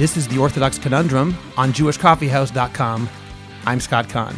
This 0.00 0.16
is 0.16 0.26
the 0.26 0.38
Orthodox 0.38 0.78
Conundrum 0.78 1.36
on 1.58 1.74
JewishCoffeehouse.com. 1.74 3.06
I'm 3.66 3.80
Scott 3.80 4.08
Kahn. 4.08 4.34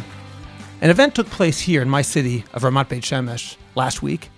An 0.81 0.89
event 0.89 1.15
took 1.15 1.27
place 1.27 1.61
here 1.61 1.81
in 1.81 1.87
my 1.87 2.01
city 2.01 2.43
of 2.53 2.63
Ramat 2.63 2.89
Beit 2.89 3.03
Shemesh 3.03 3.55
last 3.73 4.03
week, 4.03 4.29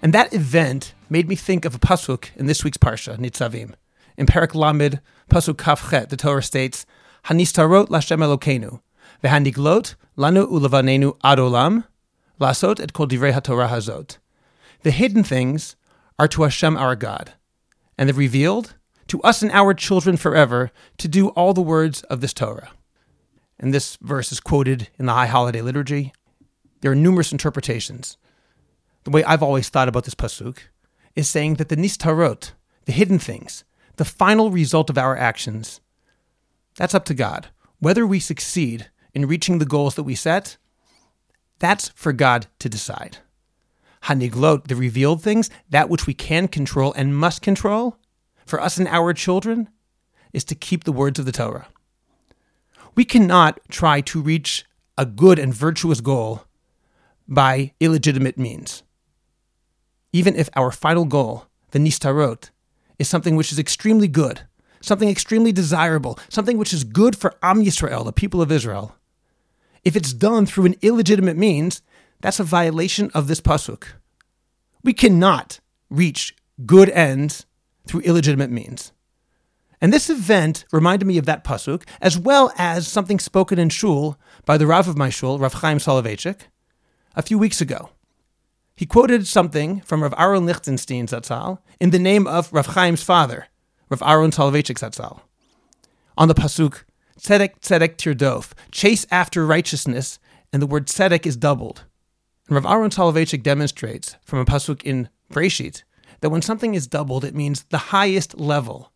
and 0.00 0.14
that 0.14 0.32
event 0.32 0.94
made 1.10 1.28
me 1.28 1.36
think 1.36 1.66
of 1.66 1.74
a 1.74 1.78
pasuk 1.78 2.34
in 2.36 2.46
this 2.46 2.64
week's 2.64 2.78
parsha, 2.78 3.18
Nitzavim. 3.18 3.74
In 4.16 4.24
Perek 4.24 4.54
Lamed, 4.54 5.02
pasuk 5.28 5.58
Kaf 5.58 5.90
the 6.08 6.16
Torah 6.16 6.42
states, 6.42 6.86
"Hanistarot 7.26 7.88
Lashem 7.88 8.24
Elokeinu, 8.24 8.80
v'haniglot 9.22 9.94
lanu 10.16 10.50
ulavanenu 10.50 11.18
adolam, 11.18 11.84
lasot 12.40 12.80
et 12.80 12.94
kol 12.94 13.06
divrei 13.06 13.34
haTorah 13.34 13.68
hazot." 13.68 14.16
The 14.84 14.90
hidden 14.90 15.22
things 15.22 15.76
are 16.18 16.28
to 16.28 16.44
Hashem 16.44 16.78
our 16.78 16.96
God, 16.96 17.34
and 17.98 18.08
the 18.08 18.14
revealed 18.14 18.72
to 19.08 19.20
us 19.22 19.42
and 19.42 19.50
our 19.52 19.74
children 19.74 20.16
forever 20.16 20.70
to 20.98 21.08
do 21.08 21.28
all 21.30 21.54
the 21.54 21.62
words 21.62 22.02
of 22.04 22.20
this 22.20 22.32
Torah. 22.32 22.70
And 23.58 23.72
this 23.72 23.96
verse 24.00 24.32
is 24.32 24.40
quoted 24.40 24.88
in 24.98 25.06
the 25.06 25.12
High 25.12 25.26
Holiday 25.26 25.60
Liturgy. 25.60 26.12
There 26.80 26.90
are 26.90 26.96
numerous 26.96 27.32
interpretations. 27.32 28.16
The 29.04 29.10
way 29.10 29.22
I've 29.24 29.42
always 29.42 29.68
thought 29.68 29.88
about 29.88 30.04
this 30.04 30.14
pasuk 30.14 30.58
is 31.14 31.28
saying 31.28 31.54
that 31.54 31.68
the 31.68 31.76
nistarot, 31.76 32.52
the 32.86 32.92
hidden 32.92 33.18
things, 33.18 33.64
the 33.96 34.04
final 34.04 34.50
result 34.50 34.90
of 34.90 34.98
our 34.98 35.16
actions, 35.16 35.80
that's 36.76 36.94
up 36.94 37.04
to 37.06 37.14
God. 37.14 37.48
Whether 37.78 38.06
we 38.06 38.20
succeed 38.20 38.90
in 39.14 39.26
reaching 39.26 39.58
the 39.58 39.66
goals 39.66 39.94
that 39.96 40.04
we 40.04 40.14
set, 40.14 40.56
that's 41.58 41.90
for 41.90 42.12
God 42.12 42.46
to 42.58 42.68
decide. 42.68 43.18
Haniglot, 44.04 44.66
the 44.66 44.74
revealed 44.74 45.22
things, 45.22 45.50
that 45.70 45.88
which 45.88 46.06
we 46.06 46.14
can 46.14 46.48
control 46.48 46.92
and 46.94 47.16
must 47.16 47.42
control, 47.42 47.98
for 48.52 48.60
us 48.60 48.76
and 48.76 48.86
our 48.88 49.14
children, 49.14 49.70
is 50.34 50.44
to 50.44 50.54
keep 50.54 50.84
the 50.84 50.92
words 50.92 51.18
of 51.18 51.24
the 51.24 51.32
Torah. 51.32 51.68
We 52.94 53.02
cannot 53.02 53.58
try 53.70 54.02
to 54.02 54.20
reach 54.20 54.66
a 54.98 55.06
good 55.06 55.38
and 55.38 55.54
virtuous 55.54 56.02
goal 56.02 56.44
by 57.26 57.72
illegitimate 57.80 58.36
means. 58.36 58.82
Even 60.12 60.36
if 60.36 60.50
our 60.54 60.70
final 60.70 61.06
goal, 61.06 61.46
the 61.70 61.78
nistarot, 61.78 62.50
is 62.98 63.08
something 63.08 63.36
which 63.36 63.52
is 63.52 63.58
extremely 63.58 64.06
good, 64.06 64.42
something 64.82 65.08
extremely 65.08 65.50
desirable, 65.50 66.18
something 66.28 66.58
which 66.58 66.74
is 66.74 66.84
good 66.84 67.16
for 67.16 67.32
Am 67.42 67.64
Yisrael, 67.64 68.04
the 68.04 68.12
people 68.12 68.42
of 68.42 68.52
Israel, 68.52 68.94
if 69.82 69.96
it's 69.96 70.12
done 70.12 70.44
through 70.44 70.66
an 70.66 70.76
illegitimate 70.82 71.38
means, 71.38 71.80
that's 72.20 72.38
a 72.38 72.44
violation 72.44 73.10
of 73.14 73.28
this 73.28 73.40
pasuk. 73.40 73.84
We 74.84 74.92
cannot 74.92 75.60
reach 75.88 76.36
good 76.66 76.90
ends 76.90 77.46
through 77.86 78.00
illegitimate 78.00 78.50
means. 78.50 78.92
And 79.80 79.92
this 79.92 80.08
event 80.08 80.64
reminded 80.70 81.06
me 81.06 81.18
of 81.18 81.26
that 81.26 81.42
pasuk, 81.42 81.82
as 82.00 82.16
well 82.16 82.52
as 82.56 82.86
something 82.86 83.18
spoken 83.18 83.58
in 83.58 83.68
shul 83.68 84.16
by 84.44 84.56
the 84.56 84.66
Rav 84.66 84.86
of 84.86 84.96
my 84.96 85.10
shul, 85.10 85.40
Rav 85.40 85.54
Chaim 85.54 85.78
Soloveitchik, 85.78 86.42
a 87.16 87.22
few 87.22 87.36
weeks 87.36 87.60
ago. 87.60 87.90
He 88.76 88.86
quoted 88.86 89.26
something 89.26 89.80
from 89.80 90.02
Rav 90.02 90.14
Aaron 90.16 90.46
Lichtenstein 90.46 91.08
Zatzal 91.08 91.58
in 91.80 91.90
the 91.90 91.98
name 91.98 92.28
of 92.28 92.52
Rav 92.52 92.72
Chaim's 92.72 93.02
father, 93.02 93.48
Rav 93.90 94.02
Aaron 94.02 94.30
Soloveitchik 94.30 94.78
Zatzal. 94.78 95.20
On 96.16 96.28
the 96.28 96.34
pasuk, 96.34 96.84
tzedek 97.18 97.60
tzedek 97.60 97.96
tirdof, 97.96 98.52
chase 98.70 99.04
after 99.10 99.44
righteousness, 99.44 100.20
and 100.52 100.62
the 100.62 100.66
word 100.66 100.86
tzedek 100.86 101.26
is 101.26 101.36
doubled. 101.36 101.84
And 102.46 102.54
Rav 102.54 102.66
Aaron 102.66 102.90
Soloveitchik 102.90 103.42
demonstrates 103.42 104.16
from 104.24 104.38
a 104.38 104.44
pasuk 104.44 104.82
in 104.84 105.08
Breshit 105.32 105.82
that 106.22 106.30
when 106.30 106.40
something 106.40 106.74
is 106.74 106.86
doubled, 106.86 107.24
it 107.24 107.34
means 107.34 107.64
the 107.64 107.78
highest 107.78 108.38
level. 108.38 108.92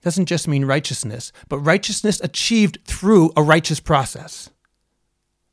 It 0.00 0.04
doesn't 0.04 0.26
just 0.26 0.46
mean 0.46 0.64
righteousness, 0.64 1.32
but 1.48 1.58
righteousness 1.58 2.20
achieved 2.22 2.78
through 2.84 3.32
a 3.36 3.42
righteous 3.42 3.80
process. 3.80 4.48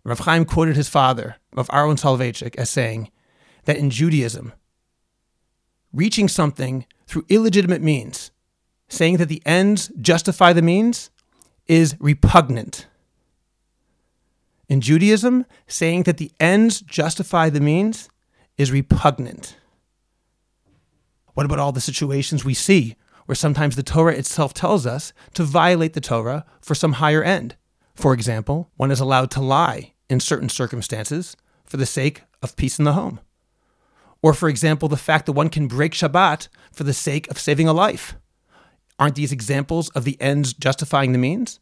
Rav 0.04 0.20
Chaim 0.20 0.46
quoted 0.46 0.76
his 0.76 0.88
father, 0.88 1.38
Rav 1.56 1.70
Aaron 1.74 1.98
Soloveitchik, 1.98 2.56
as 2.56 2.70
saying 2.70 3.10
that 3.66 3.78
in 3.78 3.90
Judaism, 3.90 4.54
reaching 5.92 6.28
something 6.28 6.86
through 7.08 7.26
illegitimate 7.30 7.82
means, 7.82 8.30
saying 8.88 9.18
that 9.18 9.30
the 9.30 9.42
ends 9.48 9.92
justify 10.00 10.54
the 10.54 10.62
means, 10.62 11.10
is 11.68 11.96
repugnant. 12.00 12.86
In 14.70 14.82
Judaism, 14.82 15.48
saying 15.66 16.04
that 16.04 16.18
the 16.18 16.32
ends 16.40 16.82
justify 16.82 17.50
the 17.50 17.60
means 17.60 18.10
is 18.56 18.72
repugnant. 18.72 19.58
What 21.34 21.46
about 21.46 21.60
all 21.60 21.72
the 21.72 21.82
situations 21.82 22.46
we 22.46 22.54
see 22.54 22.96
where 23.26 23.36
sometimes 23.36 23.76
the 23.76 23.84
Torah 23.84 24.14
itself 24.14 24.54
tells 24.54 24.86
us 24.86 25.14
to 25.34 25.44
violate 25.44 25.94
the 25.94 26.02
Torah 26.02 26.46
for 26.62 26.76
some 26.76 26.94
higher 26.94 27.24
end? 27.24 27.56
For 27.96 28.14
example, 28.14 28.70
one 28.76 28.92
is 28.92 29.00
allowed 29.00 29.32
to 29.32 29.42
lie 29.42 29.94
in 30.10 30.20
certain 30.20 30.50
circumstances 30.50 31.36
for 31.66 31.78
the 31.78 31.86
sake 31.86 32.24
of 32.42 32.56
peace 32.56 32.78
in 32.78 32.86
the 32.86 32.94
home. 32.94 33.20
Or, 34.22 34.34
for 34.34 34.48
example, 34.48 34.88
the 34.88 34.98
fact 34.98 35.26
that 35.26 35.34
one 35.34 35.50
can 35.50 35.68
break 35.68 35.94
Shabbat 35.94 36.48
for 36.72 36.84
the 36.84 36.94
sake 36.94 37.30
of 37.30 37.40
saving 37.40 37.68
a 37.68 37.74
life. 37.74 38.16
Aren't 39.00 39.16
these 39.16 39.32
examples 39.32 39.90
of 39.90 40.06
the 40.06 40.20
ends 40.22 40.54
justifying 40.54 41.12
the 41.12 41.18
means? 41.18 41.60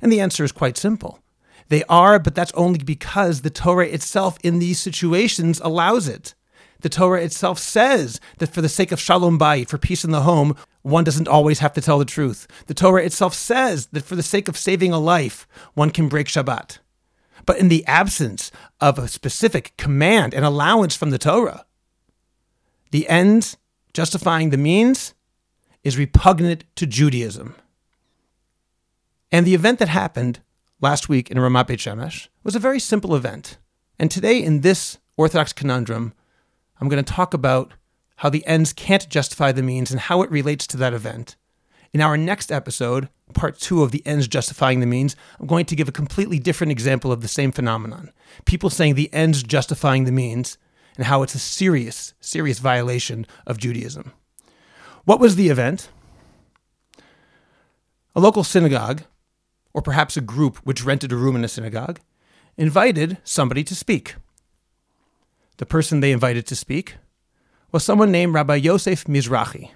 And 0.00 0.12
the 0.12 0.20
answer 0.20 0.44
is 0.44 0.52
quite 0.52 0.76
simple. 0.76 1.20
They 1.68 1.84
are, 1.84 2.18
but 2.18 2.34
that's 2.34 2.52
only 2.52 2.80
because 2.80 3.40
the 3.40 3.50
Torah 3.50 3.86
itself 3.86 4.36
in 4.42 4.58
these 4.58 4.80
situations 4.80 5.60
allows 5.62 6.08
it. 6.08 6.34
The 6.82 6.88
Torah 6.88 7.22
itself 7.22 7.58
says 7.58 8.20
that 8.38 8.52
for 8.52 8.60
the 8.60 8.68
sake 8.68 8.92
of 8.92 9.00
shalom 9.00 9.38
bayit, 9.38 9.68
for 9.68 9.78
peace 9.78 10.04
in 10.04 10.10
the 10.10 10.22
home, 10.22 10.56
one 10.82 11.04
doesn't 11.04 11.28
always 11.28 11.60
have 11.60 11.72
to 11.74 11.80
tell 11.80 11.98
the 11.98 12.04
truth. 12.04 12.46
The 12.66 12.74
Torah 12.74 13.04
itself 13.04 13.34
says 13.34 13.86
that 13.92 14.04
for 14.04 14.16
the 14.16 14.22
sake 14.22 14.48
of 14.48 14.56
saving 14.56 14.92
a 14.92 14.98
life, 14.98 15.46
one 15.74 15.90
can 15.90 16.08
break 16.08 16.26
Shabbat. 16.26 16.78
But 17.46 17.58
in 17.58 17.68
the 17.68 17.86
absence 17.86 18.50
of 18.80 18.98
a 18.98 19.08
specific 19.08 19.76
command 19.76 20.34
and 20.34 20.44
allowance 20.44 20.96
from 20.96 21.10
the 21.10 21.18
Torah, 21.18 21.64
the 22.90 23.08
ends 23.08 23.56
justifying 23.94 24.50
the 24.50 24.56
means 24.56 25.14
is 25.84 25.98
repugnant 25.98 26.64
to 26.76 26.86
Judaism. 26.86 27.54
And 29.30 29.46
the 29.46 29.54
event 29.54 29.78
that 29.78 29.88
happened 29.88 30.40
last 30.80 31.08
week 31.08 31.30
in 31.30 31.38
Ramat 31.38 31.68
Beit 31.68 31.80
Shemesh 31.80 32.28
was 32.42 32.54
a 32.54 32.60
very 32.60 32.78
simple 32.78 33.14
event. 33.14 33.56
And 33.98 34.10
today, 34.10 34.42
in 34.42 34.60
this 34.60 34.98
Orthodox 35.16 35.52
conundrum, 35.52 36.12
I'm 36.82 36.88
going 36.88 37.04
to 37.04 37.12
talk 37.12 37.32
about 37.32 37.74
how 38.16 38.28
the 38.28 38.44
ends 38.44 38.72
can't 38.72 39.08
justify 39.08 39.52
the 39.52 39.62
means 39.62 39.92
and 39.92 40.00
how 40.00 40.22
it 40.22 40.30
relates 40.32 40.66
to 40.66 40.76
that 40.78 40.92
event. 40.92 41.36
In 41.92 42.00
our 42.00 42.16
next 42.16 42.50
episode, 42.50 43.08
part 43.34 43.56
two 43.56 43.84
of 43.84 43.92
the 43.92 44.04
ends 44.04 44.26
justifying 44.26 44.80
the 44.80 44.86
means, 44.86 45.14
I'm 45.38 45.46
going 45.46 45.64
to 45.66 45.76
give 45.76 45.88
a 45.88 45.92
completely 45.92 46.40
different 46.40 46.72
example 46.72 47.12
of 47.12 47.20
the 47.20 47.28
same 47.28 47.52
phenomenon. 47.52 48.10
People 48.46 48.68
saying 48.68 48.96
the 48.96 49.14
ends 49.14 49.44
justifying 49.44 50.06
the 50.06 50.10
means 50.10 50.58
and 50.96 51.06
how 51.06 51.22
it's 51.22 51.36
a 51.36 51.38
serious, 51.38 52.14
serious 52.18 52.58
violation 52.58 53.28
of 53.46 53.58
Judaism. 53.58 54.10
What 55.04 55.20
was 55.20 55.36
the 55.36 55.50
event? 55.50 55.88
A 58.16 58.20
local 58.20 58.42
synagogue, 58.42 59.04
or 59.72 59.82
perhaps 59.82 60.16
a 60.16 60.20
group 60.20 60.56
which 60.64 60.84
rented 60.84 61.12
a 61.12 61.16
room 61.16 61.36
in 61.36 61.44
a 61.44 61.48
synagogue, 61.48 62.00
invited 62.56 63.18
somebody 63.22 63.62
to 63.62 63.76
speak. 63.76 64.16
The 65.58 65.66
person 65.66 66.00
they 66.00 66.12
invited 66.12 66.46
to 66.46 66.56
speak 66.56 66.96
was 67.70 67.84
someone 67.84 68.10
named 68.10 68.34
Rabbi 68.34 68.56
Yosef 68.56 69.04
Mizrachi. 69.04 69.70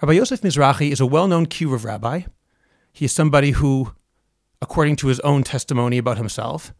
Rabbi 0.00 0.12
Yosef 0.12 0.42
Mizrachi 0.42 0.90
is 0.92 1.00
a 1.00 1.06
well 1.06 1.26
known 1.26 1.46
kiruv 1.46 1.84
rabbi. 1.84 2.22
He 2.92 3.04
is 3.04 3.12
somebody 3.12 3.52
who, 3.52 3.92
according 4.62 4.96
to 4.96 5.08
his 5.08 5.20
own 5.20 5.42
testimony 5.42 5.98
about 5.98 6.18
himself, 6.18 6.72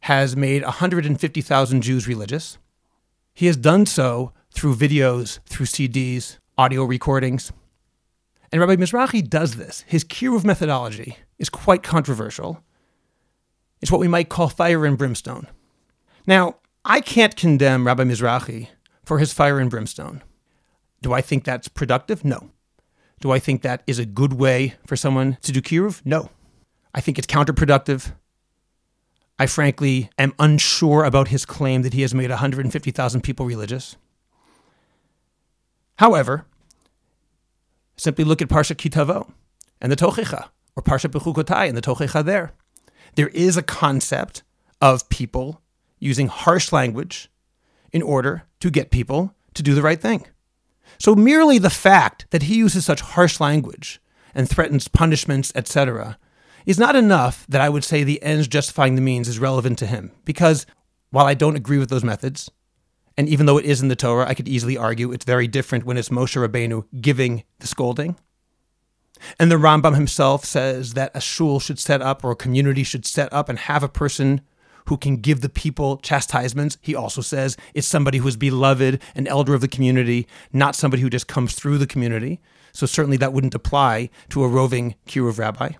has 0.00 0.36
made 0.36 0.62
150,000 0.62 1.82
Jews 1.82 2.06
religious. 2.06 2.58
He 3.34 3.46
has 3.46 3.56
done 3.56 3.86
so 3.86 4.32
through 4.52 4.76
videos, 4.76 5.40
through 5.46 5.66
CDs, 5.66 6.38
audio 6.56 6.84
recordings. 6.84 7.52
And 8.52 8.60
Rabbi 8.60 8.76
Mizrachi 8.76 9.28
does 9.28 9.56
this. 9.56 9.84
His 9.86 10.04
kiruv 10.04 10.44
methodology 10.44 11.16
is 11.38 11.48
quite 11.48 11.82
controversial. 11.82 12.62
It's 13.80 13.90
what 13.90 14.00
we 14.00 14.08
might 14.08 14.28
call 14.28 14.48
fire 14.48 14.84
and 14.84 14.98
brimstone. 14.98 15.46
Now, 16.26 16.56
I 16.84 17.00
can't 17.00 17.36
condemn 17.36 17.86
Rabbi 17.86 18.04
Mizrachi 18.04 18.68
for 19.04 19.18
his 19.18 19.32
fire 19.32 19.58
and 19.58 19.70
brimstone. 19.70 20.22
Do 21.02 21.12
I 21.12 21.20
think 21.20 21.44
that's 21.44 21.68
productive? 21.68 22.24
No. 22.24 22.50
Do 23.20 23.30
I 23.30 23.38
think 23.38 23.62
that 23.62 23.82
is 23.86 23.98
a 23.98 24.06
good 24.06 24.34
way 24.34 24.74
for 24.86 24.96
someone 24.96 25.36
to 25.42 25.52
do 25.52 25.60
kiruv? 25.60 26.00
No. 26.04 26.30
I 26.94 27.00
think 27.00 27.18
it's 27.18 27.26
counterproductive. 27.26 28.14
I 29.38 29.46
frankly 29.46 30.10
am 30.18 30.34
unsure 30.38 31.04
about 31.04 31.28
his 31.28 31.44
claim 31.44 31.82
that 31.82 31.92
he 31.92 32.02
has 32.02 32.14
made 32.14 32.30
150,000 32.30 33.20
people 33.20 33.46
religious. 33.46 33.96
However, 35.96 36.46
simply 37.96 38.24
look 38.24 38.40
at 38.40 38.48
Parsha 38.48 38.74
Kitavo 38.74 39.30
and 39.80 39.92
the 39.92 39.96
Tochecha, 39.96 40.48
or 40.76 40.82
Parsha 40.82 41.10
Bechukotai 41.10 41.68
and 41.68 41.76
the 41.76 41.82
Tochecha 41.82 42.24
there. 42.24 42.52
There 43.16 43.28
is 43.28 43.56
a 43.56 43.62
concept 43.62 44.42
of 44.80 45.08
people 45.10 45.60
using 46.00 46.26
harsh 46.26 46.72
language 46.72 47.30
in 47.92 48.02
order 48.02 48.42
to 48.60 48.70
get 48.70 48.90
people 48.90 49.34
to 49.54 49.62
do 49.62 49.74
the 49.74 49.82
right 49.82 50.00
thing. 50.00 50.26
So, 50.98 51.14
merely 51.14 51.58
the 51.58 51.70
fact 51.70 52.26
that 52.30 52.44
he 52.44 52.56
uses 52.56 52.84
such 52.84 53.00
harsh 53.00 53.38
language 53.38 54.00
and 54.34 54.48
threatens 54.48 54.88
punishments, 54.88 55.52
etc., 55.54 56.18
is 56.66 56.78
not 56.78 56.96
enough 56.96 57.46
that 57.48 57.60
I 57.60 57.68
would 57.68 57.84
say 57.84 58.02
the 58.02 58.22
ends 58.22 58.48
justifying 58.48 58.94
the 58.94 59.00
means 59.00 59.28
is 59.28 59.38
relevant 59.38 59.78
to 59.78 59.86
him. 59.86 60.12
Because 60.24 60.66
while 61.10 61.26
I 61.26 61.34
don't 61.34 61.56
agree 61.56 61.78
with 61.78 61.90
those 61.90 62.04
methods, 62.04 62.50
and 63.16 63.28
even 63.28 63.46
though 63.46 63.58
it 63.58 63.64
is 63.64 63.80
in 63.80 63.88
the 63.88 63.96
Torah, 63.96 64.28
I 64.28 64.34
could 64.34 64.48
easily 64.48 64.76
argue 64.76 65.12
it's 65.12 65.24
very 65.24 65.48
different 65.48 65.84
when 65.84 65.96
it's 65.96 66.08
Moshe 66.08 66.36
Rabbeinu 66.36 66.84
giving 67.00 67.44
the 67.58 67.66
scolding. 67.66 68.16
And 69.38 69.50
the 69.50 69.56
Rambam 69.56 69.94
himself 69.94 70.44
says 70.44 70.94
that 70.94 71.10
a 71.14 71.20
shul 71.20 71.60
should 71.60 71.78
set 71.78 72.00
up 72.00 72.24
or 72.24 72.30
a 72.30 72.36
community 72.36 72.82
should 72.82 73.04
set 73.04 73.32
up 73.32 73.48
and 73.48 73.58
have 73.58 73.82
a 73.82 73.88
person 73.88 74.40
who 74.86 74.96
can 74.96 75.16
give 75.16 75.40
the 75.40 75.48
people 75.48 75.98
chastisements. 75.98 76.78
He 76.80 76.94
also 76.94 77.20
says 77.20 77.56
it's 77.74 77.86
somebody 77.86 78.18
who 78.18 78.28
is 78.28 78.36
beloved, 78.36 79.00
an 79.14 79.26
elder 79.26 79.54
of 79.54 79.60
the 79.60 79.68
community, 79.68 80.26
not 80.52 80.74
somebody 80.74 81.02
who 81.02 81.10
just 81.10 81.28
comes 81.28 81.54
through 81.54 81.78
the 81.78 81.86
community. 81.86 82.40
So 82.72 82.86
certainly 82.86 83.16
that 83.18 83.32
wouldn't 83.32 83.54
apply 83.54 84.10
to 84.30 84.44
a 84.44 84.48
roving 84.48 84.94
kiruv 85.06 85.38
rabbi. 85.38 85.72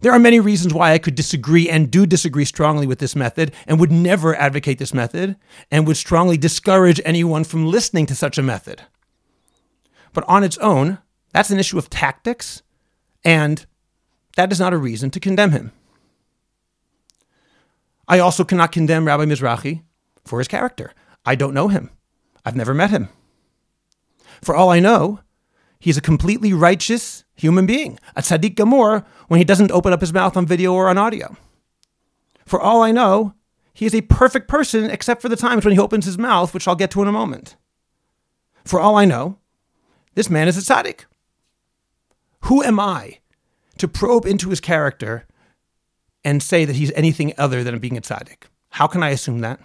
There 0.00 0.12
are 0.12 0.18
many 0.18 0.40
reasons 0.40 0.74
why 0.74 0.92
I 0.92 0.98
could 0.98 1.14
disagree 1.14 1.68
and 1.68 1.90
do 1.90 2.06
disagree 2.06 2.44
strongly 2.44 2.86
with 2.86 2.98
this 2.98 3.16
method 3.16 3.52
and 3.66 3.80
would 3.80 3.90
never 3.90 4.36
advocate 4.36 4.78
this 4.78 4.92
method 4.92 5.36
and 5.70 5.86
would 5.86 5.96
strongly 5.96 6.36
discourage 6.36 7.00
anyone 7.04 7.44
from 7.44 7.66
listening 7.66 8.06
to 8.06 8.14
such 8.14 8.36
a 8.36 8.42
method. 8.42 8.82
But 10.12 10.24
on 10.28 10.44
its 10.44 10.58
own, 10.58 10.98
that's 11.32 11.50
an 11.50 11.58
issue 11.58 11.78
of 11.78 11.90
tactics, 11.90 12.62
and 13.24 13.66
that 14.36 14.52
is 14.52 14.60
not 14.60 14.72
a 14.72 14.78
reason 14.78 15.10
to 15.10 15.20
condemn 15.20 15.50
him. 15.50 15.72
I 18.08 18.18
also 18.18 18.44
cannot 18.44 18.72
condemn 18.72 19.06
Rabbi 19.06 19.24
Mizrachi 19.24 19.82
for 20.24 20.38
his 20.38 20.48
character. 20.48 20.92
I 21.24 21.34
don't 21.34 21.54
know 21.54 21.68
him. 21.68 21.90
I've 22.44 22.56
never 22.56 22.74
met 22.74 22.90
him. 22.90 23.08
For 24.42 24.54
all 24.54 24.70
I 24.70 24.78
know, 24.78 25.20
he's 25.80 25.96
a 25.96 26.02
completely 26.02 26.52
righteous 26.52 27.24
human 27.34 27.66
being, 27.66 27.98
a 28.14 28.22
tzaddik 28.22 28.54
gamor, 28.54 29.04
when 29.28 29.38
he 29.38 29.44
doesn't 29.44 29.72
open 29.72 29.92
up 29.92 30.00
his 30.00 30.12
mouth 30.12 30.36
on 30.36 30.46
video 30.46 30.72
or 30.72 30.88
on 30.88 30.98
audio. 30.98 31.36
For 32.44 32.60
all 32.60 32.82
I 32.82 32.92
know, 32.92 33.34
he 33.74 33.86
is 33.86 33.94
a 33.94 34.02
perfect 34.02 34.48
person 34.48 34.88
except 34.88 35.20
for 35.20 35.28
the 35.28 35.36
times 35.36 35.64
when 35.64 35.74
he 35.74 35.80
opens 35.80 36.06
his 36.06 36.16
mouth, 36.16 36.54
which 36.54 36.68
I'll 36.68 36.76
get 36.76 36.90
to 36.92 37.02
in 37.02 37.08
a 37.08 37.12
moment. 37.12 37.56
For 38.64 38.80
all 38.80 38.96
I 38.96 39.04
know, 39.04 39.38
this 40.14 40.30
man 40.30 40.48
is 40.48 40.56
a 40.56 40.60
tzaddik. 40.60 41.04
Who 42.42 42.62
am 42.62 42.78
I 42.78 43.18
to 43.78 43.88
probe 43.88 44.24
into 44.26 44.50
his 44.50 44.60
character 44.60 45.26
and 46.26 46.42
say 46.42 46.64
that 46.64 46.74
he's 46.74 46.90
anything 46.92 47.32
other 47.38 47.62
than 47.62 47.78
being 47.78 47.96
a 47.96 48.00
tzaddik. 48.00 48.48
How 48.70 48.88
can 48.88 49.00
I 49.00 49.10
assume 49.10 49.42
that? 49.42 49.60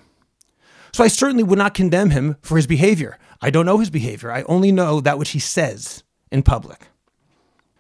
So 0.94 1.04
I 1.04 1.08
certainly 1.08 1.44
would 1.44 1.58
not 1.58 1.74
condemn 1.74 2.12
him 2.12 2.38
for 2.44 2.56
his 2.56 2.68
behavior. 2.68 3.18
I 3.42 3.50
don't 3.50 3.66
know 3.66 3.80
his 3.80 3.90
behavior. 3.90 4.32
I 4.32 4.44
only 4.44 4.72
know 4.72 5.02
that 5.02 5.18
which 5.18 5.32
he 5.32 5.40
says 5.40 6.04
in 6.32 6.44
public. 6.44 6.90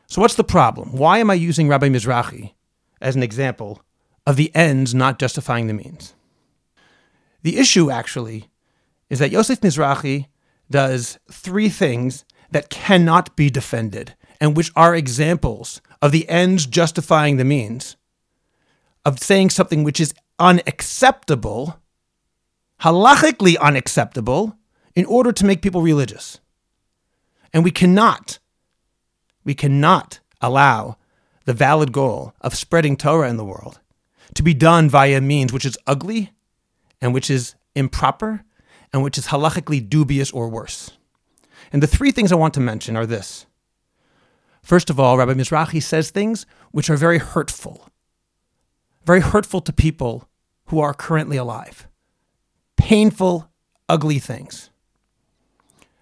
So 0.07 0.19
what's 0.19 0.33
the 0.33 0.44
problem? 0.44 0.94
Why 0.94 1.19
am 1.19 1.30
I 1.30 1.36
using 1.36 1.68
Rabbi 1.68 1.89
Mizrachi 1.89 2.54
as 3.00 3.16
an 3.16 3.22
example 3.22 3.83
of 4.25 4.36
the 4.36 4.54
ends 4.56 4.95
not 4.95 5.19
justifying 5.19 5.68
the 5.68 5.74
means? 5.74 6.16
The 7.44 7.60
issue 7.60 7.92
actually 7.92 8.50
is 9.12 9.19
that 9.19 9.30
Yosef 9.30 9.62
Mizrachi 9.62 10.25
does 10.72 11.19
three 11.31 11.69
things 11.69 12.25
that 12.50 12.69
cannot 12.69 13.36
be 13.36 13.51
defended 13.51 14.16
and 14.39 14.57
which 14.57 14.72
are 14.75 14.95
examples 14.95 15.81
of 16.01 16.12
the 16.12 16.27
ends 16.27 16.66
justifying 16.66 17.38
the 17.38 17.45
means 17.45 17.95
of 19.06 19.19
saying 19.19 19.50
something 19.50 19.83
which 19.83 20.00
is 20.00 20.13
unacceptable, 20.39 21.80
halachically 22.81 23.57
unacceptable, 23.59 24.57
in 24.95 25.06
order 25.06 25.31
to 25.31 25.45
make 25.45 25.62
people 25.62 25.81
religious. 25.81 26.39
And 27.53 27.63
we 27.63 27.71
cannot, 27.71 28.39
we 29.44 29.53
cannot 29.53 30.19
allow 30.42 30.98
the 31.45 31.53
valid 31.53 31.92
goal 31.92 32.33
of 32.42 32.56
spreading 32.56 32.98
Torah 32.98 33.30
in 33.30 33.38
the 33.38 33.45
world 33.45 33.80
to 34.36 34.44
be 34.44 34.53
done 34.53 34.89
via 34.89 35.19
means 35.21 35.51
which 35.51 35.65
is 35.65 35.77
ugly 35.88 36.31
and 37.01 37.13
which 37.13 37.30
is 37.30 37.56
improper 37.75 38.44
and 38.94 39.03
which 39.03 39.18
is 39.18 39.27
halachically 39.27 39.88
dubious 39.88 40.31
or 40.31 40.50
worse. 40.50 40.92
And 41.74 41.81
the 41.81 41.88
three 41.88 42.12
things 42.12 42.31
I 42.31 42.36
want 42.36 42.53
to 42.56 42.59
mention 42.59 42.95
are 42.95 43.06
this. 43.06 43.45
First 44.62 44.89
of 44.89 45.00
all, 45.00 45.18
Rabbi 45.18 45.33
Mizrachi 45.33 45.81
says 45.81 46.12
things 46.12 46.45
which 46.71 46.89
are 46.89 46.98
very 46.98 47.18
hurtful 47.18 47.89
very 49.06 49.21
hurtful 49.21 49.62
to 49.62 49.74
people 49.74 50.30
who 50.65 50.80
are 50.80 50.94
currently 50.94 51.38
alive. 51.38 51.88
Painful, 52.77 53.50
ugly 53.89 54.19
things. 54.19 54.69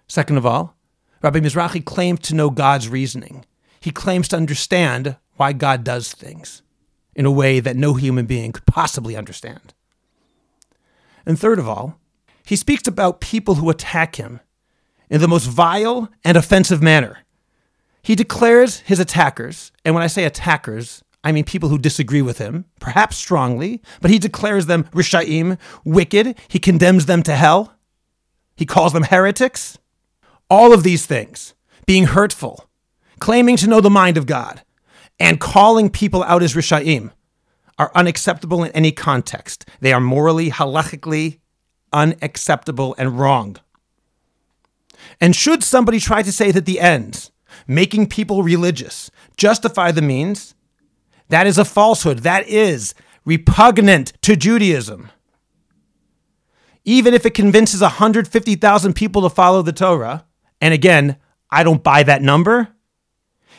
Second 0.06 0.36
of 0.36 0.46
all, 0.46 0.76
Rabbi 1.22 1.40
Mizrachi 1.40 1.84
claims 1.84 2.20
to 2.20 2.34
know 2.34 2.50
God's 2.50 2.88
reasoning. 2.88 3.44
He 3.80 3.90
claims 3.90 4.28
to 4.28 4.36
understand 4.36 5.16
why 5.36 5.52
God 5.52 5.84
does 5.84 6.12
things 6.12 6.62
in 7.14 7.26
a 7.26 7.30
way 7.30 7.60
that 7.60 7.76
no 7.76 7.94
human 7.94 8.26
being 8.26 8.52
could 8.52 8.66
possibly 8.66 9.16
understand. 9.16 9.74
And 11.26 11.38
third 11.38 11.58
of 11.58 11.68
all, 11.68 11.98
he 12.44 12.56
speaks 12.56 12.88
about 12.88 13.20
people 13.20 13.56
who 13.56 13.70
attack 13.70 14.16
him 14.16 14.40
in 15.08 15.20
the 15.20 15.28
most 15.28 15.46
vile 15.46 16.08
and 16.24 16.36
offensive 16.36 16.82
manner. 16.82 17.18
He 18.02 18.14
declares 18.14 18.80
his 18.80 18.98
attackers, 18.98 19.72
and 19.84 19.94
when 19.94 20.02
I 20.02 20.06
say 20.06 20.24
attackers, 20.24 21.02
I 21.22 21.32
mean 21.32 21.44
people 21.44 21.68
who 21.68 21.78
disagree 21.78 22.22
with 22.22 22.38
him, 22.38 22.64
perhaps 22.80 23.16
strongly, 23.16 23.82
but 24.00 24.10
he 24.10 24.18
declares 24.18 24.66
them 24.66 24.84
rishaim, 24.84 25.58
wicked. 25.84 26.38
He 26.48 26.58
condemns 26.58 27.06
them 27.06 27.22
to 27.24 27.36
hell. 27.36 27.74
He 28.56 28.66
calls 28.66 28.92
them 28.92 29.04
heretics. 29.04 29.78
All 30.48 30.72
of 30.72 30.82
these 30.82 31.06
things, 31.06 31.54
being 31.86 32.04
hurtful, 32.04 32.68
claiming 33.18 33.56
to 33.58 33.68
know 33.68 33.80
the 33.80 33.90
mind 33.90 34.16
of 34.16 34.26
God, 34.26 34.62
and 35.18 35.38
calling 35.40 35.90
people 35.90 36.22
out 36.24 36.42
as 36.42 36.54
rishaim, 36.54 37.10
are 37.78 37.92
unacceptable 37.94 38.64
in 38.64 38.72
any 38.72 38.92
context. 38.92 39.66
They 39.80 39.92
are 39.92 40.00
morally, 40.00 40.50
halachically 40.50 41.38
unacceptable 41.92 42.94
and 42.98 43.18
wrong. 43.18 43.56
And 45.20 45.34
should 45.34 45.62
somebody 45.62 45.98
try 46.00 46.22
to 46.22 46.32
say 46.32 46.50
that 46.50 46.66
the 46.66 46.80
ends, 46.80 47.30
making 47.66 48.08
people 48.08 48.42
religious, 48.42 49.10
justify 49.36 49.92
the 49.92 50.02
means, 50.02 50.54
that 51.30 51.46
is 51.46 51.58
a 51.58 51.64
falsehood. 51.64 52.20
That 52.20 52.46
is 52.48 52.94
repugnant 53.24 54.12
to 54.22 54.36
Judaism. 54.36 55.10
Even 56.84 57.14
if 57.14 57.26
it 57.26 57.34
convinces 57.34 57.80
150,000 57.80 58.94
people 58.94 59.22
to 59.22 59.30
follow 59.30 59.62
the 59.62 59.72
Torah, 59.72 60.24
and 60.60 60.74
again, 60.74 61.16
I 61.50 61.62
don't 61.62 61.82
buy 61.82 62.02
that 62.02 62.22
number. 62.22 62.68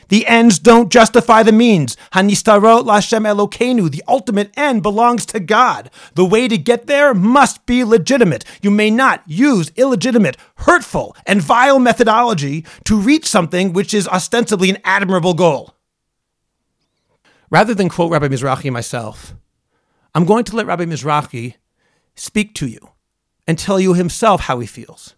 The 0.09 0.27
ends 0.27 0.59
don't 0.59 0.91
justify 0.91 1.41
the 1.41 1.53
means. 1.53 1.95
Hanistarot 2.11 2.83
Lashem 2.83 3.23
Elokeinu. 3.25 3.89
The 3.89 4.03
ultimate 4.09 4.51
end 4.57 4.83
belongs 4.83 5.25
to 5.27 5.39
God. 5.39 5.89
The 6.15 6.25
way 6.25 6.49
to 6.49 6.57
get 6.57 6.87
there 6.87 7.13
must 7.13 7.65
be 7.65 7.85
legitimate. 7.85 8.43
You 8.61 8.71
may 8.71 8.89
not 8.89 9.23
use 9.25 9.71
illegitimate, 9.77 10.35
hurtful, 10.57 11.15
and 11.25 11.41
vile 11.41 11.79
methodology 11.79 12.65
to 12.83 12.99
reach 12.99 13.25
something 13.25 13.71
which 13.71 13.93
is 13.93 14.05
ostensibly 14.09 14.69
an 14.69 14.79
admirable 14.83 15.33
goal. 15.33 15.75
Rather 17.51 17.73
than 17.73 17.89
quote 17.89 18.09
Rabbi 18.09 18.29
Mizrachi 18.29 18.71
myself, 18.71 19.35
I'm 20.15 20.23
going 20.25 20.45
to 20.45 20.55
let 20.55 20.67
Rabbi 20.67 20.85
Mizrachi 20.85 21.55
speak 22.15 22.55
to 22.55 22.65
you 22.65 22.91
and 23.45 23.59
tell 23.59 23.77
you 23.77 23.93
himself 23.93 24.41
how 24.41 24.59
he 24.59 24.67
feels. 24.67 25.15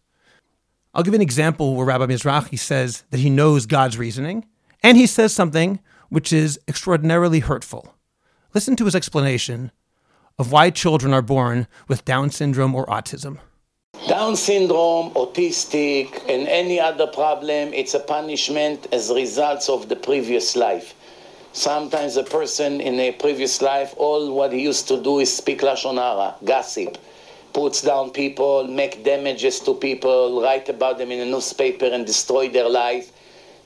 I'll 0.96 1.04
give 1.04 1.14
an 1.14 1.22
example 1.22 1.76
where 1.76 1.86
Rabbi 1.86 2.08
Mizrachi 2.08 2.58
says 2.58 3.04
that 3.12 3.20
he 3.20 3.30
knows 3.30 3.68
God's 3.68 4.00
reasoning, 4.00 4.46
and 4.82 4.98
he 4.98 5.06
says 5.06 5.32
something 5.32 5.80
which 6.10 6.34
is 6.34 6.60
extraordinarily 6.68 7.40
hurtful. 7.40 7.94
Listen 8.56 8.76
to 8.78 8.86
his 8.86 8.96
explanation 8.96 9.72
of 10.40 10.52
why 10.52 10.72
children 10.72 11.14
are 11.14 11.22
born 11.22 11.68
with 11.88 12.04
Down 12.04 12.32
syndrome 12.32 12.74
or 12.74 12.88
autism. 12.88 13.38
Down 14.08 14.36
syndrome, 14.36 15.12
autistic, 15.12 16.18
and 16.28 16.48
any 16.48 16.80
other 16.80 17.06
problem, 17.06 17.74
it's 17.74 17.94
a 17.94 18.00
punishment 18.00 18.88
as 18.92 19.12
results 19.12 19.70
of 19.70 19.88
the 19.88 19.96
previous 19.96 20.56
life. 20.56 20.96
Sometimes 21.56 22.18
a 22.18 22.24
person 22.24 22.82
in 22.82 23.00
a 23.00 23.12
previous 23.12 23.62
life, 23.62 23.94
all 23.98 24.34
what 24.34 24.52
he 24.52 24.62
used 24.62 24.88
to 24.88 25.02
do 25.02 25.20
is 25.20 25.32
speak 25.32 25.62
Lashon 25.62 25.98
Hara, 25.98 26.36
gossip, 26.44 26.98
puts 27.54 27.84
down 27.84 28.10
people, 28.10 28.68
make 28.68 29.04
damages 29.04 29.60
to 29.60 29.76
people, 29.76 30.42
write 30.42 30.68
about 30.68 30.98
them 30.98 31.12
in 31.12 31.20
a 31.20 31.26
newspaper 31.26 31.86
and 31.86 32.08
destroy 32.08 32.50
their 32.50 32.68
life. 32.68 33.12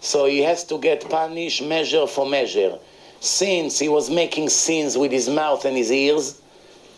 So 0.02 0.26
he 0.26 0.42
has 0.42 0.66
to 0.66 0.78
get 0.80 1.10
punished 1.10 1.64
measure 1.64 2.08
for 2.08 2.28
measure. 2.28 2.78
Since 3.22 3.80
he 3.80 3.88
was 3.88 4.10
making 4.10 4.50
sins 4.50 4.98
with 4.98 5.14
his 5.14 5.30
mouth 5.30 5.64
and 5.64 5.78
his 5.78 5.90
ears, 5.90 6.42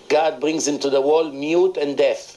God 0.10 0.42
brings 0.42 0.68
him 0.68 0.80
to 0.80 0.90
the 0.90 1.02
wall 1.02 1.32
mute 1.32 1.78
and 1.78 1.96
deaf. 1.96 2.36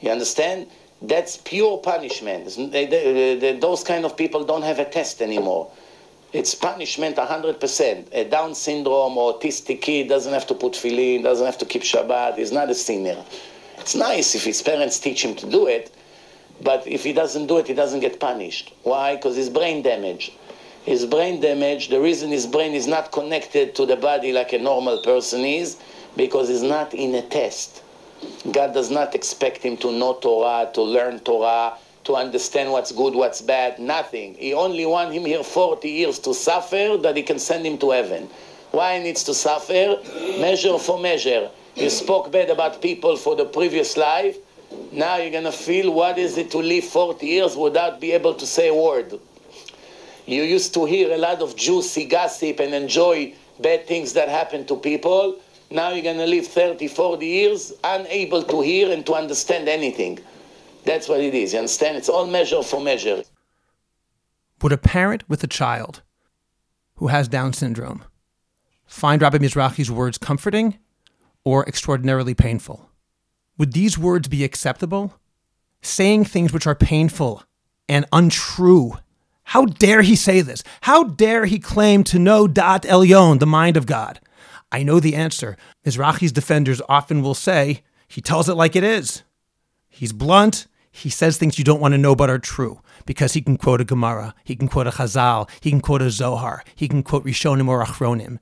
You 0.00 0.10
understand? 0.10 0.66
That's 1.00 1.36
pure 1.36 1.78
punishment. 1.78 2.46
Those 2.46 3.84
kind 3.84 4.04
of 4.04 4.16
people 4.16 4.42
don't 4.44 4.62
have 4.62 4.80
a 4.80 4.84
test 4.84 5.22
anymore. 5.22 5.70
It's 6.34 6.52
punishment 6.52 7.14
100%. 7.14 8.08
A 8.10 8.24
Down 8.24 8.56
syndrome 8.56 9.16
or 9.16 9.38
autistic 9.38 9.80
kid 9.80 10.08
doesn't 10.08 10.32
have 10.32 10.48
to 10.48 10.54
put 10.54 10.72
tefillin, 10.72 11.22
doesn't 11.22 11.46
have 11.46 11.58
to 11.58 11.64
keep 11.64 11.82
Shabbat, 11.82 12.38
he's 12.38 12.50
not 12.50 12.68
a 12.70 12.74
sinner. 12.74 13.24
It's 13.78 13.94
nice 13.94 14.34
if 14.34 14.42
his 14.42 14.60
parents 14.60 14.98
teach 14.98 15.24
him 15.24 15.36
to 15.36 15.48
do 15.48 15.68
it, 15.68 15.94
but 16.60 16.84
if 16.88 17.04
he 17.04 17.12
doesn't 17.12 17.46
do 17.46 17.58
it, 17.58 17.68
he 17.68 17.74
doesn't 17.74 18.00
get 18.00 18.18
punished. 18.18 18.74
Why? 18.82 19.14
Because 19.14 19.36
his 19.36 19.48
brain 19.48 19.82
damage. 19.82 20.32
His 20.82 21.06
brain 21.06 21.40
damage, 21.40 21.88
the 21.88 22.00
reason 22.00 22.30
his 22.30 22.48
brain 22.48 22.72
is 22.72 22.88
not 22.88 23.12
connected 23.12 23.76
to 23.76 23.86
the 23.86 23.94
body 23.94 24.32
like 24.32 24.52
a 24.52 24.58
normal 24.58 25.02
person 25.02 25.42
is, 25.42 25.76
because 26.16 26.48
he's 26.48 26.62
not 26.62 26.94
in 26.94 27.14
a 27.14 27.22
test. 27.22 27.80
God 28.50 28.74
does 28.74 28.90
not 28.90 29.14
expect 29.14 29.62
him 29.62 29.76
to 29.76 29.92
know 29.92 30.14
Torah, 30.14 30.68
to 30.74 30.82
learn 30.82 31.20
Torah, 31.20 31.78
to 32.04 32.14
understand 32.14 32.70
what's 32.70 32.92
good, 32.92 33.14
what's 33.14 33.40
bad, 33.40 33.78
nothing. 33.78 34.34
He 34.34 34.52
only 34.52 34.86
want 34.86 35.12
him 35.12 35.24
here 35.24 35.42
40 35.42 35.88
years 35.88 36.18
to 36.20 36.34
suffer 36.34 36.98
that 37.02 37.16
he 37.16 37.22
can 37.22 37.38
send 37.38 37.66
him 37.66 37.78
to 37.78 37.90
heaven. 37.90 38.28
Why 38.70 38.98
he 38.98 39.04
needs 39.04 39.24
to 39.24 39.34
suffer? 39.34 39.98
Measure 40.38 40.78
for 40.78 40.98
measure. 40.98 41.50
You 41.74 41.90
spoke 41.90 42.30
bad 42.30 42.50
about 42.50 42.82
people 42.82 43.16
for 43.16 43.34
the 43.36 43.44
previous 43.44 43.96
life. 43.96 44.36
Now 44.92 45.16
you're 45.16 45.30
going 45.30 45.44
to 45.44 45.52
feel 45.52 45.92
what 45.92 46.18
is 46.18 46.36
it 46.36 46.50
to 46.52 46.58
live 46.58 46.84
40 46.84 47.26
years 47.26 47.56
without 47.56 48.00
be 48.00 48.12
able 48.12 48.34
to 48.34 48.46
say 48.46 48.68
a 48.68 48.74
word. 48.74 49.18
You 50.26 50.42
used 50.42 50.74
to 50.74 50.84
hear 50.84 51.12
a 51.12 51.18
lot 51.18 51.42
of 51.42 51.56
juicy 51.56 52.06
gossip 52.06 52.60
and 52.60 52.74
enjoy 52.74 53.34
bad 53.60 53.86
things 53.86 54.12
that 54.14 54.28
happen 54.28 54.66
to 54.66 54.76
people. 54.76 55.38
Now 55.70 55.90
you're 55.90 56.02
going 56.02 56.18
to 56.18 56.26
live 56.26 56.46
30, 56.46 56.88
40 56.88 57.26
years 57.26 57.72
unable 57.82 58.42
to 58.44 58.60
hear 58.60 58.90
and 58.90 59.04
to 59.06 59.14
understand 59.14 59.68
anything. 59.68 60.18
That's 60.84 61.08
what 61.08 61.20
it 61.20 61.34
is. 61.34 61.52
You 61.52 61.60
understand? 61.60 61.96
It's 61.96 62.08
all 62.08 62.26
measure 62.26 62.62
for 62.62 62.80
measure. 62.80 63.22
Would 64.62 64.72
a 64.72 64.78
parent 64.78 65.28
with 65.28 65.42
a 65.44 65.48
child 65.48 66.02
who 66.96 67.08
has 67.08 67.28
Down 67.28 67.52
syndrome 67.52 68.04
find 68.86 69.20
Rabbi 69.20 69.38
Mizrachi's 69.38 69.90
words 69.90 70.18
comforting 70.18 70.78
or 71.44 71.66
extraordinarily 71.66 72.34
painful? 72.34 72.90
Would 73.58 73.72
these 73.72 73.98
words 73.98 74.28
be 74.28 74.44
acceptable? 74.44 75.14
Saying 75.82 76.24
things 76.24 76.52
which 76.52 76.66
are 76.66 76.74
painful 76.74 77.42
and 77.88 78.06
untrue. 78.12 78.94
How 79.44 79.66
dare 79.66 80.02
he 80.02 80.16
say 80.16 80.40
this? 80.40 80.62
How 80.82 81.04
dare 81.04 81.44
he 81.44 81.58
claim 81.58 82.04
to 82.04 82.18
know 82.18 82.46
Da'at 82.46 82.86
Elyon, 82.86 83.38
the 83.40 83.46
mind 83.46 83.76
of 83.76 83.86
God? 83.86 84.20
I 84.72 84.82
know 84.82 84.98
the 84.98 85.14
answer. 85.14 85.56
Mizrachi's 85.84 86.32
defenders 86.32 86.80
often 86.88 87.22
will 87.22 87.34
say, 87.34 87.82
he 88.08 88.20
tells 88.20 88.48
it 88.48 88.54
like 88.54 88.74
it 88.74 88.84
is. 88.84 89.22
He's 89.88 90.12
blunt. 90.12 90.66
He 90.96 91.10
says 91.10 91.36
things 91.36 91.58
you 91.58 91.64
don't 91.64 91.80
want 91.80 91.92
to 91.92 91.98
know 91.98 92.14
but 92.14 92.30
are 92.30 92.38
true 92.38 92.80
because 93.04 93.32
he 93.32 93.42
can 93.42 93.56
quote 93.56 93.80
a 93.80 93.84
Gemara, 93.84 94.32
he 94.44 94.54
can 94.54 94.68
quote 94.68 94.86
a 94.86 94.90
Chazal, 94.90 95.50
he 95.60 95.70
can 95.70 95.80
quote 95.80 96.00
a 96.00 96.08
Zohar, 96.08 96.62
he 96.76 96.86
can 96.86 97.02
quote 97.02 97.24
Rishonim 97.24 97.66
or 97.66 97.84
Achronim. 97.84 98.38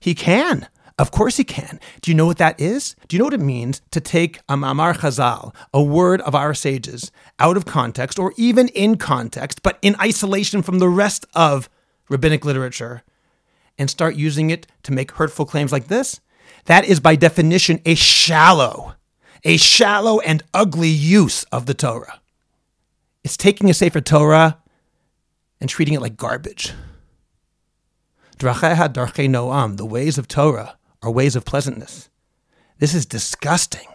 He 0.00 0.14
can. 0.14 0.68
Of 0.98 1.10
course 1.10 1.38
he 1.38 1.44
can. 1.44 1.80
Do 2.02 2.10
you 2.10 2.14
know 2.14 2.26
what 2.26 2.36
that 2.36 2.60
is? 2.60 2.94
Do 3.08 3.16
you 3.16 3.18
know 3.18 3.24
what 3.24 3.32
it 3.32 3.40
means 3.40 3.80
to 3.90 4.02
take 4.02 4.38
a 4.50 4.54
Mamar 4.54 4.94
Chazal, 4.94 5.54
a 5.72 5.82
word 5.82 6.20
of 6.20 6.34
our 6.34 6.52
sages, 6.52 7.10
out 7.38 7.56
of 7.56 7.64
context 7.64 8.18
or 8.18 8.34
even 8.36 8.68
in 8.68 8.96
context, 8.96 9.62
but 9.62 9.78
in 9.80 9.96
isolation 9.98 10.60
from 10.60 10.80
the 10.80 10.90
rest 10.90 11.24
of 11.32 11.70
rabbinic 12.10 12.44
literature, 12.44 13.02
and 13.78 13.88
start 13.88 14.14
using 14.14 14.50
it 14.50 14.66
to 14.82 14.92
make 14.92 15.12
hurtful 15.12 15.46
claims 15.46 15.72
like 15.72 15.88
this? 15.88 16.20
That 16.66 16.84
is 16.84 17.00
by 17.00 17.16
definition 17.16 17.80
a 17.86 17.94
shallow, 17.94 18.94
a 19.44 19.56
shallow 19.58 20.20
and 20.20 20.42
ugly 20.54 20.88
use 20.88 21.44
of 21.44 21.66
the 21.66 21.74
Torah. 21.74 22.20
It's 23.22 23.36
taking 23.36 23.68
a 23.68 23.74
Sefer 23.74 24.00
Torah 24.00 24.58
and 25.60 25.68
treating 25.68 25.94
it 25.94 26.00
like 26.00 26.16
garbage. 26.16 26.72
Dracheha 28.38 28.92
darchei 28.92 29.28
noam, 29.28 29.76
the 29.76 29.86
ways 29.86 30.18
of 30.18 30.28
Torah, 30.28 30.76
are 31.02 31.10
ways 31.10 31.36
of 31.36 31.44
pleasantness. 31.44 32.08
This 32.78 32.94
is 32.94 33.06
disgusting. 33.06 33.86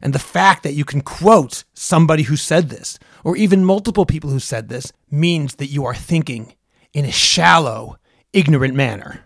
And 0.00 0.12
the 0.12 0.18
fact 0.18 0.62
that 0.62 0.74
you 0.74 0.84
can 0.84 1.00
quote 1.00 1.64
somebody 1.74 2.24
who 2.24 2.36
said 2.36 2.68
this, 2.68 2.98
or 3.24 3.36
even 3.36 3.64
multiple 3.64 4.06
people 4.06 4.30
who 4.30 4.38
said 4.38 4.68
this, 4.68 4.92
means 5.10 5.56
that 5.56 5.66
you 5.66 5.84
are 5.84 5.94
thinking 5.94 6.54
in 6.92 7.04
a 7.04 7.12
shallow, 7.12 7.96
ignorant 8.32 8.74
manner. 8.74 9.24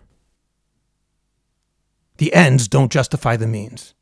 The 2.17 2.33
ends 2.33 2.67
don't 2.67 2.91
justify 2.91 3.35
the 3.35 3.47
means. 3.47 3.93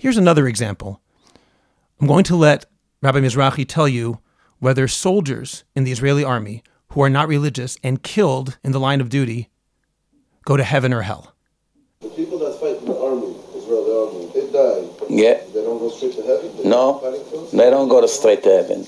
Here's 0.00 0.16
another 0.16 0.48
example. 0.48 1.02
I'm 2.00 2.06
going 2.06 2.24
to 2.24 2.34
let 2.34 2.64
Rabbi 3.02 3.18
Mizrachi 3.20 3.66
tell 3.68 3.86
you 3.86 4.18
whether 4.58 4.88
soldiers 4.88 5.64
in 5.76 5.84
the 5.84 5.92
Israeli 5.92 6.24
army 6.24 6.62
who 6.92 7.02
are 7.02 7.10
not 7.10 7.28
religious 7.28 7.76
and 7.84 8.02
killed 8.02 8.56
in 8.64 8.72
the 8.72 8.80
line 8.80 9.02
of 9.02 9.10
duty 9.10 9.50
go 10.46 10.56
to 10.56 10.64
heaven 10.64 10.94
or 10.94 11.02
hell. 11.02 11.34
The 12.00 12.08
people 12.08 12.38
that 12.38 12.58
fight 12.58 12.78
in 12.78 12.86
the 12.86 12.96
army, 12.98 13.36
Israeli 13.54 13.92
army, 13.92 14.30
they 14.32 14.50
die. 14.50 14.88
Yeah. 15.10 15.34
They 15.52 15.62
don't 15.62 15.78
go 15.78 15.90
straight 15.90 16.14
to 16.14 16.22
heaven? 16.22 16.50
They're 16.56 16.64
No, 16.64 16.92
not 16.92 17.02
fighting 17.02 17.24
for 17.30 17.44
us? 17.44 17.50
they 17.50 17.68
don't 17.68 17.88
go 17.90 18.00
to 18.00 18.08
straight 18.08 18.42
to 18.44 18.48
heaven. 18.48 18.86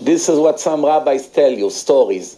This 0.00 0.30
is 0.30 0.38
what 0.38 0.60
some 0.60 0.82
rabbis 0.82 1.28
tell 1.28 1.52
you, 1.52 1.68
stories. 1.68 2.36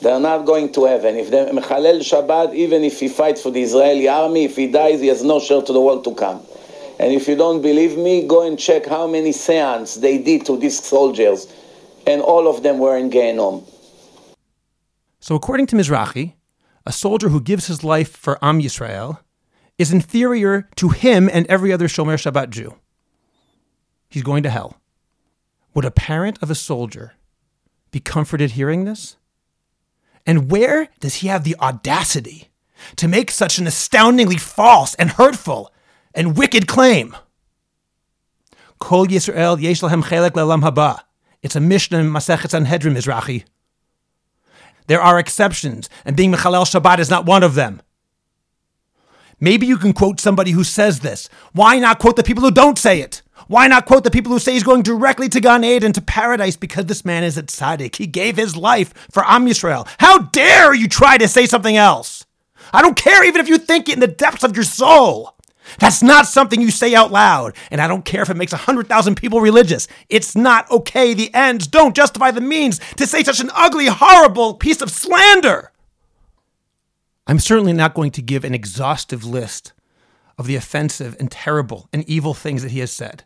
They're 0.00 0.20
not 0.20 0.46
going 0.46 0.72
to 0.74 0.84
heaven. 0.84 1.16
If 1.16 1.32
they 1.32 1.44
Mechalel 1.46 2.02
Shabbat, 2.02 2.54
even 2.54 2.84
if 2.84 3.00
he 3.00 3.08
fights 3.08 3.42
for 3.42 3.50
the 3.50 3.62
Israeli 3.62 4.06
army, 4.06 4.44
if 4.44 4.54
he 4.54 4.68
dies, 4.68 5.00
he 5.00 5.08
has 5.08 5.24
no 5.24 5.40
share 5.40 5.62
to 5.62 5.72
the 5.72 5.80
world 5.80 6.04
to 6.04 6.14
come. 6.14 6.40
And 6.98 7.12
if 7.12 7.28
you 7.28 7.36
don't 7.36 7.62
believe 7.62 7.96
me, 7.96 8.26
go 8.26 8.46
and 8.46 8.58
check 8.58 8.86
how 8.86 9.06
many 9.06 9.32
seance 9.32 9.96
they 9.96 10.18
did 10.18 10.46
to 10.46 10.56
these 10.56 10.82
soldiers. 10.82 11.52
And 12.06 12.20
all 12.20 12.48
of 12.48 12.62
them 12.62 12.78
were 12.78 12.96
in 12.96 13.10
Gehenom. 13.10 13.64
So, 15.20 15.34
according 15.34 15.66
to 15.68 15.76
Mizrachi, 15.76 16.34
a 16.84 16.92
soldier 16.92 17.28
who 17.28 17.40
gives 17.40 17.68
his 17.68 17.84
life 17.84 18.10
for 18.16 18.44
Am 18.44 18.60
Yisrael 18.60 19.20
is 19.78 19.92
inferior 19.92 20.68
to 20.76 20.88
him 20.90 21.30
and 21.32 21.46
every 21.46 21.72
other 21.72 21.88
Shomer 21.88 22.16
Shabbat 22.16 22.50
Jew. 22.50 22.74
He's 24.08 24.22
going 24.22 24.42
to 24.42 24.50
hell. 24.50 24.76
Would 25.74 25.84
a 25.84 25.90
parent 25.90 26.38
of 26.42 26.50
a 26.50 26.54
soldier 26.54 27.14
be 27.90 28.00
comforted 28.00 28.52
hearing 28.52 28.84
this? 28.84 29.16
And 30.26 30.50
where 30.50 30.88
does 31.00 31.16
he 31.16 31.28
have 31.28 31.44
the 31.44 31.56
audacity 31.58 32.50
to 32.96 33.08
make 33.08 33.30
such 33.30 33.58
an 33.58 33.66
astoundingly 33.66 34.36
false 34.36 34.94
and 34.94 35.10
hurtful 35.10 35.71
and 36.14 36.36
wicked 36.36 36.66
claim? 36.66 37.16
Kol 38.78 39.06
Yisrael 39.06 39.60
yesh 39.60 39.80
chelek 39.80 40.30
le'olam 40.30 40.62
haba. 40.62 41.00
It's 41.42 41.56
a 41.56 41.60
Mishnah 41.60 41.98
in 41.98 42.10
Masechet 42.10 42.50
Sanhedrin, 42.50 42.94
Mizrachi. 42.94 43.44
There 44.86 45.00
are 45.00 45.18
exceptions, 45.18 45.88
and 46.04 46.16
being 46.16 46.32
Mechalel 46.32 46.64
Shabbat 46.64 46.98
is 46.98 47.10
not 47.10 47.26
one 47.26 47.42
of 47.42 47.54
them. 47.54 47.82
Maybe 49.40 49.66
you 49.66 49.76
can 49.76 49.92
quote 49.92 50.20
somebody 50.20 50.52
who 50.52 50.62
says 50.62 51.00
this. 51.00 51.28
Why 51.52 51.78
not 51.78 51.98
quote 51.98 52.16
the 52.16 52.22
people 52.22 52.44
who 52.44 52.50
don't 52.50 52.78
say 52.78 53.00
it? 53.00 53.22
Why 53.48 53.66
not 53.66 53.86
quote 53.86 54.04
the 54.04 54.10
people 54.10 54.30
who 54.30 54.38
say 54.38 54.52
he's 54.52 54.62
going 54.62 54.82
directly 54.82 55.28
to 55.30 55.40
Gan 55.40 55.64
Eden, 55.64 55.92
to 55.94 56.00
paradise, 56.00 56.56
because 56.56 56.86
this 56.86 57.04
man 57.04 57.24
is 57.24 57.36
a 57.36 57.42
tzaddik. 57.42 57.96
He 57.96 58.06
gave 58.06 58.36
his 58.36 58.56
life 58.56 58.94
for 59.10 59.24
Am 59.26 59.46
Yisrael. 59.46 59.88
How 59.98 60.18
dare 60.18 60.74
you 60.74 60.88
try 60.88 61.18
to 61.18 61.26
say 61.26 61.46
something 61.46 61.76
else? 61.76 62.24
I 62.72 62.82
don't 62.82 62.96
care 62.96 63.24
even 63.24 63.40
if 63.40 63.48
you 63.48 63.58
think 63.58 63.88
it 63.88 63.94
in 63.94 64.00
the 64.00 64.06
depths 64.06 64.44
of 64.44 64.54
your 64.54 64.64
soul. 64.64 65.31
That's 65.78 66.02
not 66.02 66.26
something 66.26 66.60
you 66.60 66.70
say 66.70 66.94
out 66.94 67.12
loud. 67.12 67.54
And 67.70 67.80
I 67.80 67.88
don't 67.88 68.04
care 68.04 68.22
if 68.22 68.30
it 68.30 68.36
makes 68.36 68.52
100,000 68.52 69.14
people 69.16 69.40
religious. 69.40 69.88
It's 70.08 70.34
not 70.34 70.70
okay. 70.70 71.14
The 71.14 71.32
ends 71.34 71.66
don't 71.66 71.96
justify 71.96 72.30
the 72.30 72.40
means 72.40 72.80
to 72.96 73.06
say 73.06 73.22
such 73.22 73.40
an 73.40 73.50
ugly, 73.54 73.86
horrible 73.86 74.54
piece 74.54 74.82
of 74.82 74.90
slander. 74.90 75.72
I'm 77.26 77.38
certainly 77.38 77.72
not 77.72 77.94
going 77.94 78.10
to 78.12 78.22
give 78.22 78.44
an 78.44 78.54
exhaustive 78.54 79.24
list 79.24 79.72
of 80.36 80.46
the 80.46 80.56
offensive 80.56 81.16
and 81.20 81.30
terrible 81.30 81.88
and 81.92 82.08
evil 82.08 82.34
things 82.34 82.62
that 82.62 82.72
he 82.72 82.80
has 82.80 82.92
said. 82.92 83.24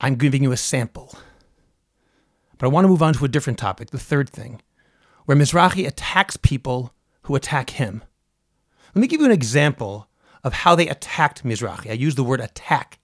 I'm 0.00 0.14
giving 0.14 0.42
you 0.42 0.52
a 0.52 0.56
sample. 0.56 1.16
But 2.58 2.66
I 2.66 2.70
want 2.70 2.84
to 2.84 2.88
move 2.88 3.02
on 3.02 3.14
to 3.14 3.24
a 3.24 3.28
different 3.28 3.58
topic, 3.58 3.90
the 3.90 3.98
third 3.98 4.30
thing, 4.30 4.62
where 5.26 5.36
Mizrachi 5.36 5.86
attacks 5.86 6.36
people 6.36 6.94
who 7.22 7.34
attack 7.34 7.70
him. 7.70 8.02
Let 8.94 9.02
me 9.02 9.08
give 9.08 9.20
you 9.20 9.26
an 9.26 9.32
example 9.32 10.08
of 10.46 10.52
how 10.52 10.76
they 10.76 10.88
attacked 10.88 11.42
Mizrachi. 11.42 11.90
I 11.90 11.94
use 11.94 12.14
the 12.14 12.22
word 12.22 12.40
attack 12.40 13.00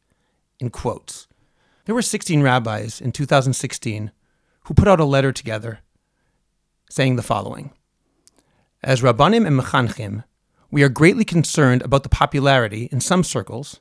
in 0.60 0.70
quotes. 0.70 1.26
There 1.86 1.94
were 1.94 2.00
16 2.00 2.40
rabbis 2.40 3.00
in 3.00 3.10
2016 3.10 4.12
who 4.66 4.74
put 4.74 4.86
out 4.86 5.00
a 5.00 5.04
letter 5.04 5.32
together 5.32 5.80
saying 6.88 7.16
the 7.16 7.22
following 7.22 7.72
As 8.80 9.00
Rabbanim 9.00 9.44
and 9.44 9.58
Mechanchim, 9.58 10.22
we 10.70 10.84
are 10.84 10.88
greatly 10.88 11.24
concerned 11.24 11.82
about 11.82 12.04
the 12.04 12.08
popularity 12.08 12.88
in 12.92 13.00
some 13.00 13.24
circles 13.24 13.80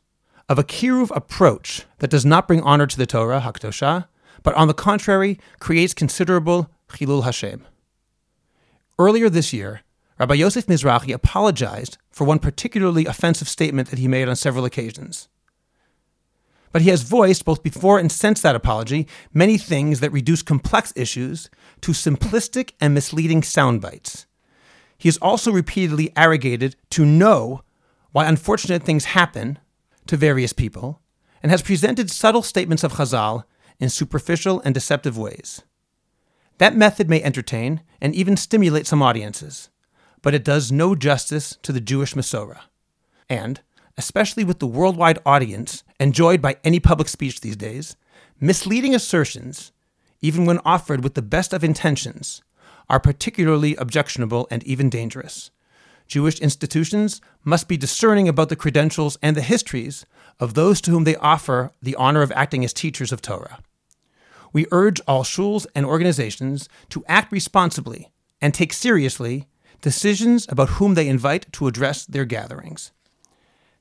of 0.49 0.57
a 0.57 0.63
kiruv 0.63 1.15
approach 1.15 1.83
that 1.99 2.09
does 2.09 2.25
not 2.25 2.47
bring 2.47 2.63
honor 2.63 2.87
to 2.87 2.97
the 2.97 3.05
Torah, 3.05 3.41
Hakdosha, 3.41 4.07
but 4.41 4.55
on 4.55 4.69
the 4.69 4.73
contrary 4.73 5.39
creates 5.59 5.93
considerable 5.93 6.71
chilul 6.89 7.25
Hashem. 7.25 7.63
Earlier 8.97 9.29
this 9.29 9.53
year, 9.53 9.81
Rabbi 10.21 10.35
Yosef 10.35 10.67
Mizrachi 10.67 11.15
apologized 11.15 11.97
for 12.11 12.25
one 12.25 12.37
particularly 12.37 13.07
offensive 13.07 13.49
statement 13.49 13.89
that 13.89 13.97
he 13.97 14.07
made 14.07 14.29
on 14.29 14.35
several 14.35 14.65
occasions. 14.65 15.29
But 16.71 16.83
he 16.83 16.91
has 16.91 17.01
voiced, 17.01 17.43
both 17.43 17.63
before 17.63 17.97
and 17.97 18.11
since 18.11 18.39
that 18.43 18.55
apology, 18.55 19.07
many 19.33 19.57
things 19.57 19.99
that 19.99 20.11
reduce 20.11 20.43
complex 20.43 20.93
issues 20.95 21.49
to 21.81 21.91
simplistic 21.91 22.73
and 22.79 22.93
misleading 22.93 23.41
sound 23.41 23.81
bites. 23.81 24.27
He 24.95 25.07
has 25.07 25.17
also 25.17 25.51
repeatedly 25.51 26.13
arrogated 26.15 26.75
to 26.91 27.03
know 27.03 27.63
why 28.11 28.27
unfortunate 28.27 28.83
things 28.83 29.05
happen 29.05 29.57
to 30.05 30.17
various 30.17 30.53
people, 30.53 31.01
and 31.41 31.49
has 31.49 31.63
presented 31.63 32.11
subtle 32.11 32.43
statements 32.43 32.83
of 32.83 32.93
Chazal 32.93 33.45
in 33.79 33.89
superficial 33.89 34.61
and 34.63 34.75
deceptive 34.75 35.17
ways. 35.17 35.63
That 36.59 36.75
method 36.75 37.09
may 37.09 37.23
entertain 37.23 37.81
and 37.99 38.13
even 38.13 38.37
stimulate 38.37 38.85
some 38.85 39.01
audiences, 39.01 39.70
but 40.21 40.33
it 40.33 40.43
does 40.43 40.71
no 40.71 40.95
justice 40.95 41.57
to 41.63 41.71
the 41.71 41.81
Jewish 41.81 42.13
Masorah. 42.13 42.61
And, 43.29 43.61
especially 43.97 44.43
with 44.43 44.59
the 44.59 44.67
worldwide 44.67 45.19
audience 45.25 45.83
enjoyed 45.99 46.41
by 46.41 46.57
any 46.63 46.79
public 46.79 47.07
speech 47.07 47.41
these 47.41 47.55
days, 47.55 47.95
misleading 48.39 48.95
assertions, 48.95 49.71
even 50.21 50.45
when 50.45 50.59
offered 50.65 51.03
with 51.03 51.15
the 51.15 51.21
best 51.21 51.53
of 51.53 51.63
intentions, 51.63 52.41
are 52.89 52.99
particularly 52.99 53.75
objectionable 53.75 54.47
and 54.51 54.63
even 54.63 54.89
dangerous. 54.89 55.51
Jewish 56.07 56.39
institutions 56.39 57.21
must 57.43 57.69
be 57.69 57.77
discerning 57.77 58.27
about 58.27 58.49
the 58.49 58.55
credentials 58.55 59.17
and 59.21 59.35
the 59.35 59.41
histories 59.41 60.05
of 60.39 60.55
those 60.55 60.81
to 60.81 60.91
whom 60.91 61.05
they 61.05 61.15
offer 61.15 61.71
the 61.81 61.95
honor 61.95 62.21
of 62.21 62.33
acting 62.33 62.65
as 62.65 62.73
teachers 62.73 63.13
of 63.13 63.21
Torah. 63.21 63.59
We 64.51 64.65
urge 64.71 64.99
all 65.07 65.23
shuls 65.23 65.65
and 65.73 65.85
organizations 65.85 66.67
to 66.89 67.05
act 67.07 67.31
responsibly 67.31 68.11
and 68.41 68.53
take 68.53 68.73
seriously 68.73 69.47
decisions 69.81 70.45
about 70.49 70.69
whom 70.69 70.93
they 70.93 71.07
invite 71.07 71.51
to 71.53 71.67
address 71.67 72.05
their 72.05 72.25
gatherings. 72.25 72.91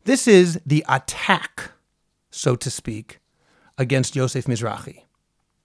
This 0.05 0.27
is 0.27 0.61
the 0.65 0.85
attack, 0.89 1.73
so 2.31 2.57
to 2.57 2.71
speak, 2.71 3.21
against 3.77 4.17
Yosef 4.17 4.47
Mizrachi. 4.47 5.05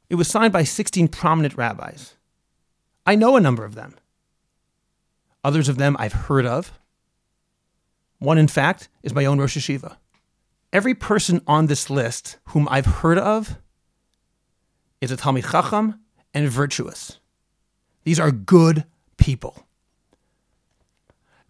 It 0.10 0.16
was 0.16 0.28
signed 0.28 0.54
by 0.54 0.64
16 0.64 1.08
prominent 1.08 1.58
rabbis. 1.58 2.16
I 3.06 3.16
know 3.16 3.36
a 3.36 3.42
number 3.42 3.66
of 3.66 3.76
them. 3.76 3.96
Others 5.44 5.70
of 5.70 5.78
them 5.78 5.96
I've 6.00 6.14
heard 6.14 6.46
of. 6.46 6.74
One, 8.20 8.38
in 8.38 8.48
fact, 8.48 8.90
is 9.04 9.14
my 9.14 9.26
own 9.26 9.40
Rosh 9.40 9.58
HaYeshiva. 9.58 9.98
Every 10.74 10.96
person 10.96 11.42
on 11.48 11.68
this 11.68 11.90
list 11.90 12.38
whom 12.50 12.68
I've 12.70 12.86
heard 12.86 13.18
of 13.18 13.58
is 15.02 15.12
a 15.12 15.18
Talmid 15.18 15.50
Chacham 15.52 16.00
and 16.34 16.50
virtuous. 16.50 17.20
These 18.04 18.20
are 18.20 18.32
good 18.32 18.86
people. 19.18 19.66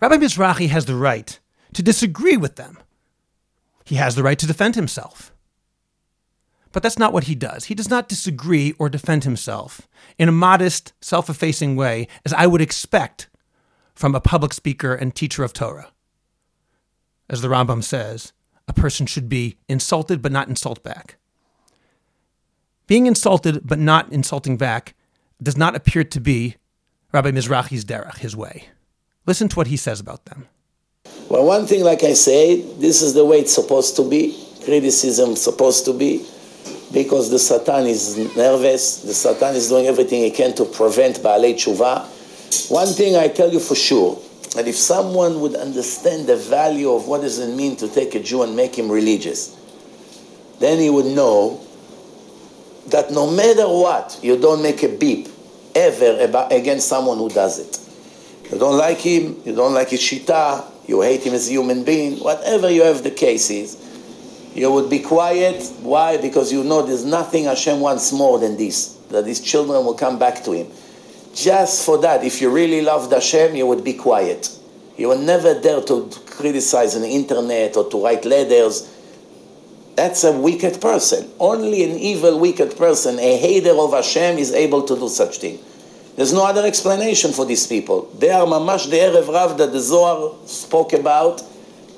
Rabbi 0.06 0.24
Mizrachi 0.24 0.70
has 0.70 0.86
the 0.86 0.94
right 0.94 1.40
to 1.74 1.82
disagree 1.82 2.38
with 2.38 2.58
them. 2.58 2.78
He 3.86 3.96
has 3.96 4.14
the 4.14 4.22
right 4.22 4.38
to 4.38 4.46
defend 4.46 4.76
himself. 4.76 5.34
But 6.72 6.84
that's 6.84 7.00
not 7.00 7.12
what 7.12 7.24
he 7.24 7.34
does. 7.34 7.66
He 7.66 7.74
does 7.74 7.90
not 7.90 8.08
disagree 8.08 8.76
or 8.78 8.88
defend 8.88 9.24
himself 9.24 9.88
in 10.20 10.30
a 10.30 10.32
modest, 10.32 10.94
self 11.02 11.28
effacing 11.28 11.76
way, 11.76 12.08
as 12.24 12.34
I 12.34 12.46
would 12.46 12.62
expect 12.62 13.30
from 13.96 14.14
a 14.14 14.22
public 14.22 14.54
speaker 14.54 14.94
and 14.94 15.16
teacher 15.16 15.44
of 15.44 15.54
Torah. 15.54 15.92
As 17.28 17.42
the 17.42 17.48
Rambam 17.48 17.84
says, 17.84 18.32
a 18.68 18.74
person 18.74 19.08
should 19.08 19.28
be 19.28 19.58
insulted 19.68 20.22
but 20.22 20.32
not 20.32 20.50
insult 20.50 20.84
back. 20.84 21.18
Being 22.86 23.08
insulted 23.08 23.62
but 23.64 23.80
not 23.80 24.12
insulting 24.12 24.56
back 24.56 24.94
does 25.42 25.58
not 25.58 25.76
appear 25.76 26.04
to 26.04 26.20
be 26.20 26.58
Rabbi 27.12 27.32
Mizrachi's 27.32 27.84
derech, 27.84 28.20
his 28.20 28.36
way. 28.36 28.70
Listen 29.26 29.48
to 29.50 29.56
what 29.56 29.68
he 29.68 29.78
says 29.78 30.00
about 30.00 30.26
them. 30.26 30.48
Well, 31.30 31.46
one 31.46 31.66
thing, 31.66 31.84
like 31.84 32.04
I 32.04 32.14
say, 32.14 32.62
this 32.62 33.02
is 33.02 33.14
the 33.14 33.26
way 33.26 33.40
it's 33.40 33.54
supposed 33.54 33.96
to 33.96 34.08
be. 34.08 34.38
Criticism 34.64 35.32
is 35.32 35.44
supposed 35.44 35.86
to 35.86 35.94
be 35.94 36.26
because 36.94 37.30
the 37.30 37.40
Satan 37.40 37.88
is 37.88 38.18
nervous, 38.36 39.02
the 39.02 39.14
Satan 39.14 39.56
is 39.56 39.70
doing 39.70 39.88
everything 39.88 40.24
he 40.24 40.32
can 40.32 40.54
to 40.56 40.66
prevent 40.66 41.18
Baalei 41.18 41.54
Tshuva. 41.54 42.72
One 42.72 42.88
thing 42.88 43.16
I 43.16 43.28
tell 43.28 43.52
you 43.52 43.60
for 43.60 43.76
sure, 43.76 44.20
that 44.56 44.68
if 44.68 44.76
someone 44.76 45.42
would 45.42 45.56
understand 45.56 46.28
the 46.28 46.38
value 46.38 46.92
of 46.92 47.08
what 47.08 47.22
does 47.22 47.40
it 47.40 47.54
mean 47.56 47.76
to 47.78 47.90
take 47.90 48.16
a 48.16 48.22
Jew 48.22 48.44
and 48.44 48.56
make 48.56 48.76
him 48.76 48.90
religious, 48.90 49.56
then 50.60 50.80
he 50.80 50.90
would 50.90 51.08
know 51.08 51.60
that 52.88 53.12
no 53.12 53.30
matter 53.30 53.68
what, 53.68 54.20
you 54.24 54.40
don't 54.40 54.64
make 54.64 54.84
a 54.84 54.90
beep 54.90 55.28
ever 55.76 56.18
about, 56.22 56.54
against 56.54 56.88
someone 56.88 57.18
who 57.18 57.30
does 57.30 57.60
it. 57.60 57.85
You 58.52 58.60
don't 58.60 58.78
like 58.78 59.00
him, 59.00 59.42
you 59.44 59.56
don't 59.56 59.74
like 59.74 59.90
his 59.90 60.02
shita, 60.02 60.64
you 60.88 61.02
hate 61.02 61.24
him 61.24 61.34
as 61.34 61.48
a 61.48 61.52
human 61.52 61.84
being, 61.84 62.18
whatever 62.20 62.70
you 62.70 62.84
have 62.84 63.04
the 63.04 63.12
case 63.12 63.50
is, 63.50 63.78
you 64.54 64.72
would 64.72 64.90
be 64.90 65.00
quiet. 65.00 65.64
Why? 65.82 66.18
Because 66.18 66.52
you 66.52 66.64
know 66.64 66.82
there's 66.82 67.04
nothing 67.04 67.46
Hashem 67.46 67.82
wants 67.82 68.14
more 68.14 68.40
than 68.40 68.56
this, 68.56 68.94
that 69.10 69.26
his 69.26 69.42
children 69.42 69.84
will 69.84 69.96
come 69.96 70.18
back 70.18 70.44
to 70.46 70.52
Him. 70.52 70.68
Just 71.34 71.86
for 71.86 71.98
that, 72.00 72.24
if 72.24 72.42
you 72.42 72.50
really 72.50 72.82
loved 72.82 73.12
Hashem, 73.12 73.56
you 73.56 73.68
would 73.68 73.84
be 73.84 73.94
quiet. 73.94 74.50
You 74.96 75.10
would 75.10 75.20
never 75.20 75.60
dare 75.60 75.82
to 75.82 76.10
criticize 76.28 76.96
on 76.96 77.02
the 77.02 77.10
internet 77.10 77.76
or 77.76 77.90
to 77.90 78.02
write 78.02 78.24
letters. 78.24 78.90
That's 79.96 80.24
a 80.24 80.32
wicked 80.32 80.80
person. 80.80 81.30
Only 81.38 81.84
an 81.84 82.00
evil, 82.00 82.40
wicked 82.40 82.78
person, 82.78 83.20
a 83.20 83.38
hater 83.38 83.78
of 83.78 83.92
Hashem, 83.92 84.38
is 84.38 84.54
able 84.54 84.84
to 84.84 84.96
do 84.96 85.10
such 85.10 85.40
thing. 85.40 85.60
There's 86.16 86.32
no 86.32 86.46
other 86.46 86.66
explanation 86.66 87.34
for 87.34 87.46
these 87.46 87.68
people. 87.68 88.04
They 88.18 88.30
are 88.30 88.46
mamash 88.46 88.90
the 88.90 88.98
Erev 88.98 89.28
Rav 89.28 89.58
that 89.58 89.74
the 89.74 89.82
Zohar 89.82 90.34
spoke 90.48 90.94
about 90.94 91.44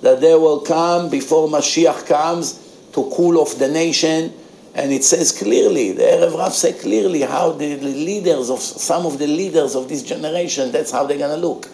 that 0.01 0.21
they 0.21 0.34
will 0.34 0.62
come 0.62 1.10
before 1.10 1.47
Mashiach 1.47 2.08
comes 2.08 2.53
to 2.93 3.12
cool 3.13 3.38
off 3.38 3.58
the 3.58 3.67
nation. 3.67 4.34
And 4.73 4.91
it 4.91 5.03
says 5.03 5.32
clearly, 5.32 5.91
the 5.91 6.03
Erev 6.03 6.36
Rav 6.36 6.53
say 6.53 6.73
clearly 6.73 7.21
how 7.21 7.51
the 7.51 7.77
leaders 7.77 8.49
of 8.49 8.60
some 8.60 9.06
of 9.06 9.19
the 9.19 9.27
leaders 9.27 9.75
of 9.75 9.88
this 9.88 10.01
generation, 10.01 10.71
that's 10.71 10.91
how 10.91 11.06
they're 11.06 11.17
going 11.17 11.39
to 11.39 11.47
look. 11.47 11.69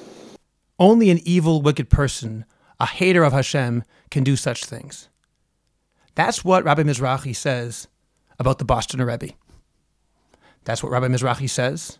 Only 0.80 1.10
an 1.12 1.20
evil, 1.24 1.62
wicked 1.62 1.90
person, 1.90 2.44
a 2.78 2.86
hater 2.86 3.24
of 3.24 3.32
Hashem, 3.32 3.84
can 4.12 4.24
do 4.26 4.36
such 4.36 4.66
things. 4.66 5.08
That's 6.16 6.44
what 6.44 6.66
Rabbi 6.66 6.84
Mizrachi 6.84 7.36
says 7.36 7.88
about 8.38 8.60
the 8.60 8.66
Boston 8.66 9.02
Rebbe. 9.02 9.30
That's 10.66 10.84
what 10.84 10.92
Rabbi 10.92 11.08
Mizrachi 11.08 11.50
says 11.50 12.00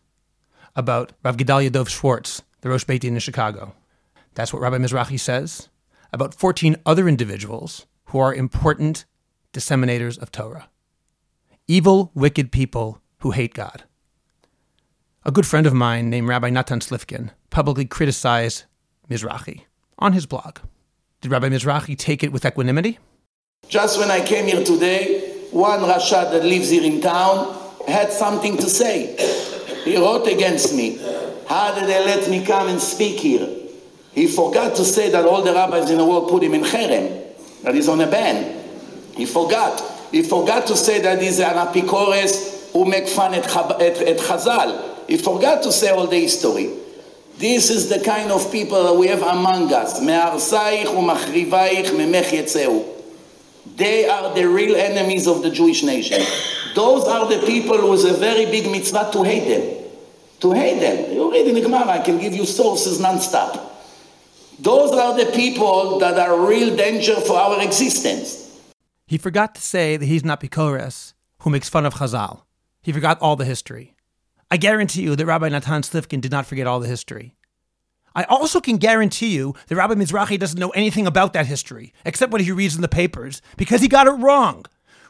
about 0.76 1.14
Rav 1.24 1.38
Gedalia 1.38 1.72
Dov 1.72 1.90
Schwartz, 1.90 2.42
the 2.62 2.70
Rosh 2.70 2.84
Beit 2.84 3.02
Din 3.02 3.14
in 3.14 3.20
Chicago. 3.20 3.74
That's 4.34 4.52
what 4.52 4.62
Rabbi 4.62 4.78
Mizrachi 4.78 5.20
says 5.20 5.70
about 6.12 6.34
14 6.34 6.76
other 6.86 7.08
individuals 7.08 7.86
who 8.06 8.20
are 8.20 8.34
important 8.34 9.06
disseminators 9.52 10.18
of 10.20 10.32
Torah. 10.32 10.70
Evil, 11.68 12.12
wicked 12.14 12.52
people 12.52 13.02
who 13.20 13.32
hate 13.32 13.54
God. 13.54 13.84
A 15.24 15.32
good 15.32 15.48
friend 15.48 15.66
of 15.66 15.74
mine 15.74 16.10
named 16.10 16.28
Rabbi 16.28 16.50
Natan 16.50 16.80
Slifkin 16.80 17.32
publicly 17.50 17.86
criticized 17.86 18.66
Mizrachi 19.10 19.62
on 19.98 20.14
his 20.14 20.26
blog. 20.26 20.60
Did 21.22 21.32
Rabbi 21.32 21.50
Mizrachi 21.50 21.98
take 21.98 22.24
it 22.24 22.32
with 22.32 22.46
equanimity? 22.46 23.00
Just 23.70 23.98
when 23.98 24.12
I 24.12 24.26
came 24.26 24.46
here 24.46 24.64
today, 24.64 25.48
one 25.52 25.80
Rasha 25.80 26.30
that 26.32 26.44
lives 26.44 26.70
here 26.70 26.84
in 26.84 27.00
town 27.00 27.58
had 27.88 28.12
something 28.12 28.58
to 28.58 28.70
say. 28.70 29.53
He 29.84 29.98
wrote 29.98 30.28
against 30.28 30.74
me. 30.74 30.98
How 31.48 31.76
did 31.76 31.90
they 31.90 32.04
let 32.06 32.30
me 32.30 32.46
come 32.46 32.70
and 32.70 32.80
speak 32.80 33.20
here? 33.20 33.48
He 34.14 34.28
forgot 34.28 34.76
to 34.76 34.86
say 34.86 35.10
that 35.10 35.26
all 35.26 35.42
the 35.42 35.54
rabbis 35.54 35.90
in 35.90 35.98
the 35.98 36.06
world 36.06 36.30
put 36.30 36.44
him 36.44 36.54
in 36.54 36.62
cherem, 36.62 37.64
that 37.64 37.74
he's 37.74 37.90
on 37.90 38.00
a 38.02 38.08
ban. 38.08 38.64
He 39.16 39.26
forgot. 39.26 39.82
He 40.12 40.22
forgot 40.22 40.68
to 40.68 40.78
say 40.78 41.02
that 41.02 41.22
he's 41.22 41.40
an 41.40 41.56
apikores 41.56 42.72
who 42.72 42.86
make 42.86 43.08
fun 43.08 43.34
at, 43.34 43.46
at, 43.48 43.82
at 43.82 44.18
Chazal. 44.18 45.08
He 45.08 45.18
forgot 45.18 45.64
to 45.64 45.72
say 45.72 45.90
all 45.90 46.08
the 46.08 46.20
history. 46.20 46.72
This 47.38 47.72
is 47.72 47.90
the 47.90 48.00
kind 48.00 48.32
of 48.32 48.52
people 48.52 48.84
that 48.84 48.94
we 48.94 49.08
have 49.08 49.24
among 49.24 49.74
us. 49.74 50.00
They 53.66 54.08
are 54.08 54.34
the 54.34 54.48
real 54.48 54.76
enemies 54.76 55.28
of 55.28 55.42
the 55.42 55.50
Jewish 55.50 55.84
nation. 55.84 56.22
Those 56.76 57.06
are 57.06 57.28
the 57.30 57.46
people 57.46 57.78
who 57.78 57.94
is 57.94 58.04
a 58.04 58.14
very 58.14 58.46
big 58.46 58.70
mitzvah 58.70 59.10
to 59.14 59.24
hate 59.24 59.48
them. 59.48 59.84
To 60.42 60.52
hate 60.52 60.80
them. 60.80 61.14
You 61.14 61.32
read 61.32 61.48
in 61.48 61.56
the 61.56 61.62
Gemara, 61.62 61.88
I 61.88 62.00
can 62.00 62.20
give 62.20 62.34
you 62.34 62.46
sources 62.46 63.00
non-stop. 63.00 63.72
Those 64.60 64.92
are 64.92 65.18
the 65.18 65.32
people 65.32 66.00
that 66.00 66.20
are 66.20 66.48
real 66.48 66.76
danger 66.76 67.16
for 67.16 67.38
our 67.38 67.62
existence. 67.62 68.62
He 69.08 69.18
forgot 69.18 69.56
to 69.56 69.62
say 69.62 69.98
that 69.98 70.06
he's 70.06 70.24
an 70.24 70.30
apikores, 70.30 71.14
who 71.40 71.50
makes 71.50 71.70
fun 71.70 71.86
of 71.86 71.96
Chazal. 71.96 72.44
He 72.82 72.92
forgot 72.92 73.20
all 73.22 73.36
the 73.36 73.46
history. 73.46 73.96
I 74.52 74.58
guarantee 74.58 75.02
you 75.02 75.16
that 75.16 75.26
Rabbi 75.26 75.50
Natan 75.50 75.82
Slifkin 75.82 76.22
did 76.22 76.32
not 76.32 76.46
forget 76.46 76.68
all 76.68 76.80
the 76.80 76.88
history. 76.88 77.36
I 78.16 78.24
also 78.26 78.62
can 78.62 78.78
guarantee 78.78 79.36
you 79.36 79.56
that 79.68 79.76
Rabbi 79.76 79.96
Mizrachi 79.96 80.38
doesn't 80.38 80.60
know 80.60 80.70
anything 80.70 81.08
about 81.08 81.34
that 81.34 81.48
history, 81.48 81.94
except 82.06 82.32
what 82.32 82.42
he 82.42 82.52
reads 82.52 82.76
in 82.76 82.82
the 82.82 82.88
papers, 82.88 83.42
because 83.58 83.82
he 83.82 83.88
got 83.88 84.08
it 84.08 84.12
wrong. 84.12 84.66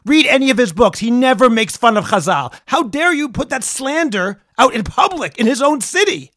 Read 0.06 0.26
any 0.26 0.50
of 0.50 0.58
his 0.58 0.72
books. 0.72 0.98
He 0.98 1.10
never 1.10 1.48
makes 1.48 1.76
fun 1.76 1.96
of 1.96 2.06
Chazal. 2.06 2.52
How 2.66 2.82
dare 2.82 3.12
you 3.12 3.28
put 3.28 3.48
that 3.48 3.64
slander 3.64 4.42
out 4.58 4.74
in 4.74 4.84
public 4.84 5.38
in 5.38 5.46
his 5.46 5.62
own 5.62 5.80
city? 5.80 6.30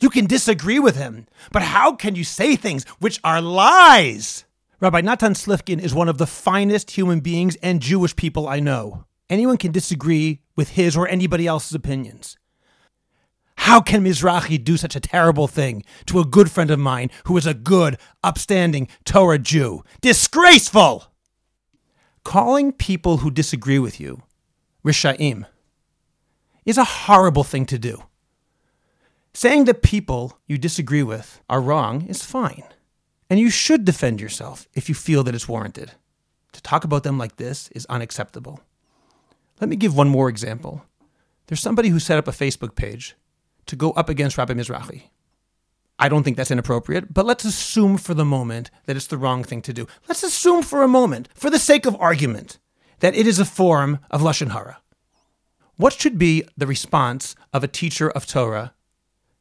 You 0.00 0.10
can 0.10 0.26
disagree 0.26 0.78
with 0.78 0.96
him, 0.96 1.26
but 1.50 1.62
how 1.62 1.94
can 1.94 2.14
you 2.14 2.24
say 2.24 2.56
things 2.56 2.84
which 3.00 3.20
are 3.24 3.42
lies? 3.42 4.44
Rabbi 4.80 5.00
Natan 5.00 5.34
Slifkin 5.34 5.80
is 5.80 5.94
one 5.94 6.08
of 6.08 6.18
the 6.18 6.26
finest 6.26 6.92
human 6.92 7.20
beings 7.20 7.56
and 7.62 7.82
Jewish 7.82 8.14
people 8.14 8.48
I 8.48 8.60
know. 8.60 9.04
Anyone 9.28 9.56
can 9.56 9.72
disagree 9.72 10.40
with 10.56 10.70
his 10.70 10.96
or 10.96 11.08
anybody 11.08 11.46
else's 11.46 11.74
opinions. 11.74 12.38
How 13.68 13.82
can 13.82 14.02
Mizrachi 14.02 14.64
do 14.64 14.78
such 14.78 14.96
a 14.96 15.00
terrible 15.14 15.46
thing 15.46 15.84
to 16.06 16.20
a 16.20 16.24
good 16.24 16.50
friend 16.50 16.70
of 16.70 16.78
mine 16.78 17.10
who 17.24 17.36
is 17.36 17.44
a 17.44 17.52
good, 17.52 17.98
upstanding 18.24 18.88
Torah 19.04 19.38
Jew? 19.38 19.84
Disgraceful! 20.00 21.12
Calling 22.24 22.72
people 22.72 23.18
who 23.18 23.30
disagree 23.30 23.78
with 23.78 24.00
you 24.00 24.22
Rishaim 24.82 25.44
is 26.64 26.78
a 26.78 26.84
horrible 26.84 27.44
thing 27.44 27.66
to 27.66 27.78
do. 27.78 28.04
Saying 29.34 29.66
that 29.66 29.82
people 29.82 30.38
you 30.46 30.56
disagree 30.56 31.02
with 31.02 31.42
are 31.50 31.60
wrong 31.60 32.06
is 32.06 32.24
fine, 32.24 32.64
and 33.28 33.38
you 33.38 33.50
should 33.50 33.84
defend 33.84 34.18
yourself 34.18 34.66
if 34.72 34.88
you 34.88 34.94
feel 34.94 35.22
that 35.24 35.34
it's 35.34 35.46
warranted. 35.46 35.92
To 36.52 36.62
talk 36.62 36.84
about 36.84 37.02
them 37.02 37.18
like 37.18 37.36
this 37.36 37.68
is 37.72 37.84
unacceptable. 37.90 38.62
Let 39.60 39.68
me 39.68 39.76
give 39.76 39.94
one 39.94 40.08
more 40.08 40.30
example. 40.30 40.86
There's 41.48 41.60
somebody 41.60 41.90
who 41.90 41.98
set 41.98 42.16
up 42.16 42.28
a 42.28 42.30
Facebook 42.30 42.74
page 42.74 43.14
to 43.68 43.76
go 43.76 43.92
up 43.92 44.08
against 44.08 44.36
Rabbi 44.36 44.54
Mizrachi. 44.54 45.04
I 45.98 46.08
don't 46.08 46.22
think 46.22 46.36
that's 46.36 46.50
inappropriate, 46.50 47.12
but 47.12 47.26
let's 47.26 47.44
assume 47.44 47.96
for 47.96 48.14
the 48.14 48.24
moment 48.24 48.70
that 48.86 48.96
it's 48.96 49.08
the 49.08 49.18
wrong 49.18 49.42
thing 49.42 49.62
to 49.62 49.72
do. 49.72 49.86
Let's 50.08 50.22
assume 50.22 50.62
for 50.62 50.82
a 50.82 50.88
moment, 50.88 51.28
for 51.34 51.50
the 51.50 51.58
sake 51.58 51.86
of 51.86 51.96
argument, 52.00 52.58
that 53.00 53.16
it 53.16 53.26
is 53.26 53.38
a 53.38 53.44
form 53.44 53.98
of 54.10 54.20
Lashon 54.20 54.52
Hara. 54.52 54.78
What 55.76 55.92
should 55.92 56.18
be 56.18 56.44
the 56.56 56.66
response 56.66 57.34
of 57.52 57.64
a 57.64 57.68
teacher 57.68 58.10
of 58.10 58.26
Torah 58.26 58.74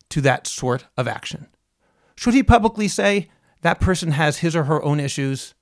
to 0.10 0.22
that 0.22 0.48
sort 0.48 0.86
of 0.96 1.08
action? 1.08 1.48
Should 2.16 2.34
he 2.34 2.44
publicly 2.44 2.88
say, 2.88 3.30
that 3.62 3.80
person 3.80 4.12
has 4.12 4.40
his 4.40 4.56
or 4.56 4.64
her 4.66 4.82
own 4.84 5.00
issues, 5.00 5.54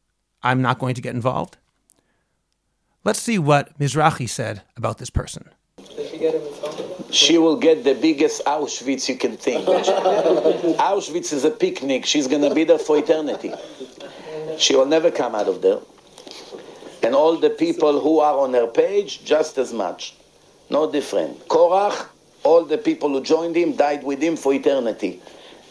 I'm 0.43 0.62
not 0.62 0.80
going 0.80 0.95
to 0.95 1.01
get 1.01 1.15
involved? 1.15 1.58
Let's 3.04 3.21
see 3.21 3.38
what 3.38 3.78
Mizrachi 3.78 4.28
said 4.30 4.63
about 4.75 4.97
this 4.97 5.10
person. 5.10 5.49
She 7.15 7.38
will 7.38 7.56
get 7.56 7.86
the 7.86 7.93
biggest 7.95 8.43
Auschwitz 8.43 9.08
you 9.08 9.15
can 9.15 9.38
think. 9.38 9.65
Auschwitz 9.67 11.32
is 11.32 11.45
a 11.45 11.49
picnic. 11.49 12.06
She's 12.06 12.28
going 12.28 12.41
to 12.41 12.54
be 12.54 12.65
there 12.65 12.78
for 12.78 12.97
eternity. 12.97 13.54
She 14.58 14.75
will 14.75 14.86
never 14.86 15.10
come 15.12 15.34
out 15.34 15.47
of 15.47 15.62
there. 15.62 15.80
And 17.01 17.15
all 17.15 17.38
the 17.38 17.49
people 17.49 18.01
who 18.01 18.19
are 18.19 18.38
on 18.38 18.54
her 18.54 18.67
page, 18.67 19.23
just 19.23 19.58
as 19.58 19.71
much. 19.71 20.15
No 20.69 20.91
different. 20.91 21.47
Korach, 21.47 22.08
all 22.43 22.65
the 22.65 22.78
people 22.78 23.08
who 23.08 23.23
joined 23.23 23.56
him 23.56 23.78
died 23.78 24.04
with 24.04 24.21
him 24.21 24.36
for 24.36 24.54
eternity. 24.54 25.21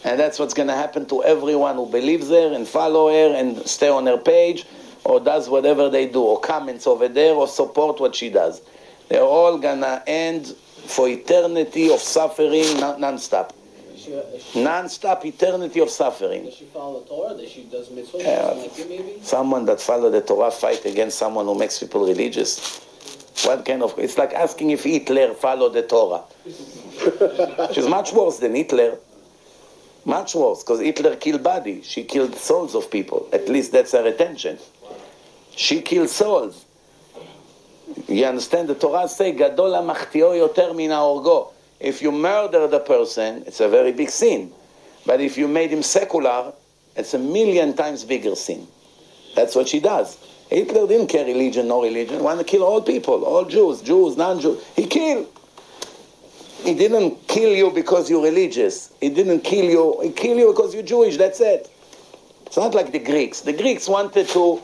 And 0.02 0.18
that's 0.18 0.38
what's 0.38 0.54
going 0.54 0.68
to 0.68 0.74
happen 0.74 1.04
to 1.06 1.24
everyone 1.24 1.76
who 1.76 1.86
believes 1.86 2.30
her 2.30 2.54
and 2.54 2.66
follow 2.66 3.08
her 3.08 3.36
and 3.36 3.66
stay 3.68 3.90
on 3.90 4.06
her 4.06 4.16
page 4.16 4.64
or 5.04 5.20
does 5.20 5.50
whatever 5.50 5.90
they 5.90 6.06
do 6.06 6.22
or 6.22 6.40
comments 6.40 6.86
over 6.86 7.06
there 7.06 7.34
or 7.34 7.46
support 7.46 8.00
what 8.00 8.14
she 8.14 8.30
does. 8.30 8.62
They're 9.08 9.20
all 9.20 9.58
going 9.58 9.80
to 9.80 10.02
end 10.06 10.54
for 10.86 11.08
eternity 11.08 11.90
of 11.92 12.00
suffering 12.00 12.78
non-stop. 12.78 13.52
Uh, 14.06 14.20
non-stop 14.54 15.24
eternity 15.24 15.80
of 15.80 15.88
suffering. 15.88 16.44
Does 16.44 16.54
she 16.54 16.64
follow 16.66 17.00
the 17.00 17.08
Torah? 17.08 17.36
Does 17.36 17.50
she 17.50 17.64
does 17.64 17.88
mitzvot? 17.88 18.16
Uh, 18.16 18.18
yeah. 18.18 19.12
Like? 19.12 19.24
Someone 19.24 19.64
that 19.64 19.80
follow 19.80 20.10
the 20.10 20.20
Torah 20.20 20.50
fight 20.50 20.84
against 20.84 21.18
someone 21.18 21.46
who 21.46 21.54
makes 21.54 21.78
people 21.78 22.06
religious. 22.06 22.80
What 23.44 23.64
kind 23.64 23.82
of? 23.82 23.98
It's 23.98 24.18
like 24.18 24.32
asking 24.34 24.70
if 24.70 24.84
Hitler 24.84 25.34
followed 25.34 25.72
the 25.72 25.82
Torah. 25.82 26.22
She's 27.72 27.88
much 27.88 28.12
worse 28.12 28.38
than 28.38 28.54
Hitler. 28.54 28.98
Much 30.04 30.34
worse, 30.34 30.62
because 30.62 30.80
Hitler 30.80 31.16
killed 31.16 31.42
body. 31.42 31.82
She 31.82 32.04
killed 32.04 32.34
souls 32.36 32.74
of 32.74 32.90
people. 32.90 33.26
At 33.32 33.48
least 33.48 33.72
that's 33.72 33.92
her 33.92 34.06
intention. 34.06 34.58
She 35.56 35.80
killed 35.80 36.10
souls. 36.10 36.66
You 38.08 38.26
understand? 38.26 38.68
The 38.68 38.74
Torah 38.74 39.08
say, 39.08 39.32
"Gadol 39.32 39.72
yoter 39.72 40.74
min 40.74 40.90
orgo." 40.90 41.48
If 41.80 42.02
you 42.02 42.12
murder 42.12 42.66
the 42.66 42.80
person, 42.80 43.44
it's 43.46 43.60
a 43.60 43.68
very 43.68 43.92
big 43.92 44.10
sin. 44.10 44.52
But 45.06 45.20
if 45.20 45.36
you 45.36 45.48
made 45.48 45.70
him 45.70 45.82
secular, 45.82 46.52
it's 46.96 47.14
a 47.14 47.18
million 47.18 47.74
times 47.74 48.04
bigger 48.04 48.34
sin. 48.34 48.66
That's 49.34 49.54
what 49.54 49.68
she 49.68 49.80
does. 49.80 50.16
Hitler 50.48 50.86
didn't 50.86 51.08
care 51.08 51.24
religion, 51.24 51.68
no 51.68 51.82
religion. 51.82 52.16
He 52.16 52.22
wanted 52.22 52.44
to 52.46 52.50
kill 52.50 52.62
all 52.62 52.80
people, 52.80 53.24
all 53.24 53.44
Jews, 53.44 53.82
Jews, 53.82 54.16
non-Jews. 54.16 54.62
He 54.76 54.86
killed. 54.86 55.26
He 56.62 56.74
didn't 56.74 57.26
kill 57.26 57.52
you 57.54 57.70
because 57.70 58.08
you're 58.08 58.22
religious. 58.22 58.92
He 59.00 59.08
didn't 59.08 59.40
kill 59.40 59.64
you. 59.64 60.00
He 60.02 60.10
killed 60.10 60.38
you 60.38 60.52
because 60.52 60.72
you're 60.72 60.82
Jewish. 60.82 61.16
That's 61.16 61.40
it. 61.40 61.68
It's 62.46 62.56
not 62.56 62.74
like 62.74 62.92
the 62.92 63.00
Greeks. 63.00 63.40
The 63.40 63.52
Greeks 63.52 63.88
wanted 63.88 64.28
to 64.28 64.62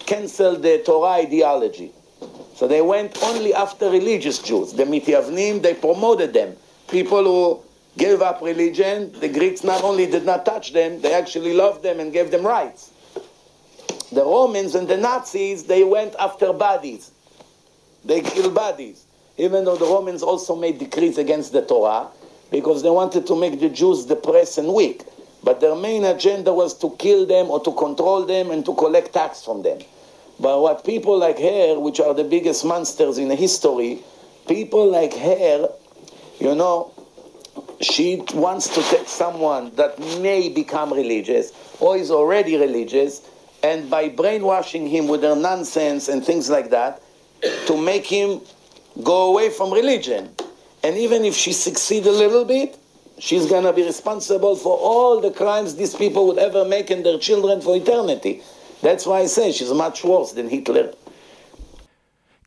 cancel 0.00 0.56
the 0.56 0.82
Torah 0.84 1.20
ideology. 1.22 1.92
So 2.62 2.68
they 2.68 2.80
went 2.80 3.20
only 3.24 3.52
after 3.52 3.90
religious 3.90 4.38
Jews. 4.38 4.72
The 4.72 4.84
Mityavnim, 4.84 5.62
they 5.62 5.74
promoted 5.74 6.32
them. 6.32 6.54
People 6.86 7.24
who 7.24 7.60
gave 7.98 8.22
up 8.22 8.40
religion, 8.40 9.10
the 9.18 9.28
Greeks 9.28 9.64
not 9.64 9.82
only 9.82 10.06
did 10.06 10.24
not 10.24 10.46
touch 10.46 10.72
them, 10.72 11.00
they 11.00 11.12
actually 11.12 11.54
loved 11.54 11.82
them 11.82 11.98
and 11.98 12.12
gave 12.12 12.30
them 12.30 12.46
rights. 12.46 12.92
The 14.12 14.22
Romans 14.22 14.76
and 14.76 14.86
the 14.86 14.96
Nazis, 14.96 15.64
they 15.64 15.82
went 15.82 16.14
after 16.20 16.52
bodies. 16.52 17.10
They 18.04 18.20
killed 18.20 18.54
bodies. 18.54 19.06
Even 19.38 19.64
though 19.64 19.76
the 19.76 19.86
Romans 19.86 20.22
also 20.22 20.54
made 20.54 20.78
decrees 20.78 21.18
against 21.18 21.52
the 21.52 21.62
Torah, 21.62 22.06
because 22.52 22.84
they 22.84 22.90
wanted 22.90 23.26
to 23.26 23.34
make 23.34 23.58
the 23.58 23.70
Jews 23.70 24.04
depressed 24.04 24.58
and 24.58 24.72
weak. 24.72 25.02
But 25.42 25.58
their 25.58 25.74
main 25.74 26.04
agenda 26.04 26.54
was 26.54 26.78
to 26.78 26.90
kill 27.00 27.26
them 27.26 27.50
or 27.50 27.58
to 27.58 27.72
control 27.72 28.24
them 28.24 28.52
and 28.52 28.64
to 28.66 28.74
collect 28.76 29.14
tax 29.14 29.44
from 29.44 29.62
them. 29.62 29.80
But 30.42 30.60
what 30.60 30.84
people 30.84 31.16
like 31.18 31.38
her, 31.38 31.78
which 31.78 32.00
are 32.00 32.12
the 32.12 32.24
biggest 32.24 32.64
monsters 32.64 33.16
in 33.16 33.30
history, 33.30 34.00
people 34.48 34.90
like 34.90 35.14
her, 35.14 35.68
you 36.40 36.54
know, 36.56 36.92
she 37.80 38.24
wants 38.34 38.66
to 38.74 38.82
take 38.82 39.06
someone 39.06 39.72
that 39.76 39.96
may 40.20 40.48
become 40.48 40.92
religious 40.92 41.52
or 41.78 41.96
is 41.96 42.10
already 42.10 42.56
religious, 42.56 43.22
and 43.62 43.88
by 43.88 44.08
brainwashing 44.08 44.88
him 44.88 45.06
with 45.06 45.22
her 45.22 45.36
nonsense 45.36 46.08
and 46.08 46.24
things 46.24 46.50
like 46.50 46.70
that, 46.70 47.00
to 47.66 47.76
make 47.76 48.04
him 48.04 48.40
go 49.04 49.30
away 49.30 49.48
from 49.48 49.72
religion. 49.72 50.28
And 50.82 50.96
even 50.96 51.24
if 51.24 51.34
she 51.36 51.52
succeeds 51.52 52.08
a 52.08 52.10
little 52.10 52.44
bit, 52.44 52.76
she's 53.18 53.46
going 53.46 53.62
to 53.62 53.72
be 53.72 53.84
responsible 53.84 54.56
for 54.56 54.76
all 54.76 55.20
the 55.20 55.30
crimes 55.30 55.76
these 55.76 55.94
people 55.94 56.26
would 56.26 56.38
ever 56.38 56.64
make 56.64 56.90
in 56.90 57.04
their 57.04 57.18
children 57.18 57.60
for 57.60 57.76
eternity. 57.76 58.42
That's 58.82 59.06
why 59.06 59.20
I 59.20 59.26
say 59.26 59.52
she's 59.52 59.72
much 59.72 60.02
worse 60.04 60.32
than 60.32 60.48
Hitler. 60.48 60.92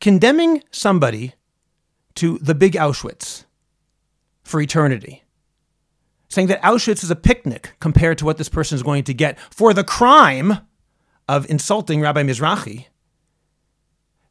Condemning 0.01 0.61
somebody 0.69 1.33
to 2.15 2.37
the 2.39 2.53
big 2.53 2.73
Auschwitz 2.73 3.45
for 4.43 4.59
eternity, 4.61 5.23
saying 6.29 6.47
that 6.47 6.61
Auschwitz 6.61 7.03
is 7.03 7.09
a 7.09 7.15
picnic 7.15 7.73
compared 7.79 8.17
to 8.19 8.25
what 8.25 8.37
this 8.37 8.49
person 8.49 8.75
is 8.75 8.83
going 8.83 9.05
to 9.05 9.13
get 9.13 9.39
for 9.49 9.73
the 9.73 9.83
crime 9.83 10.59
of 11.27 11.49
insulting 11.49 12.01
Rabbi 12.01 12.23
Mizrachi, 12.23 12.87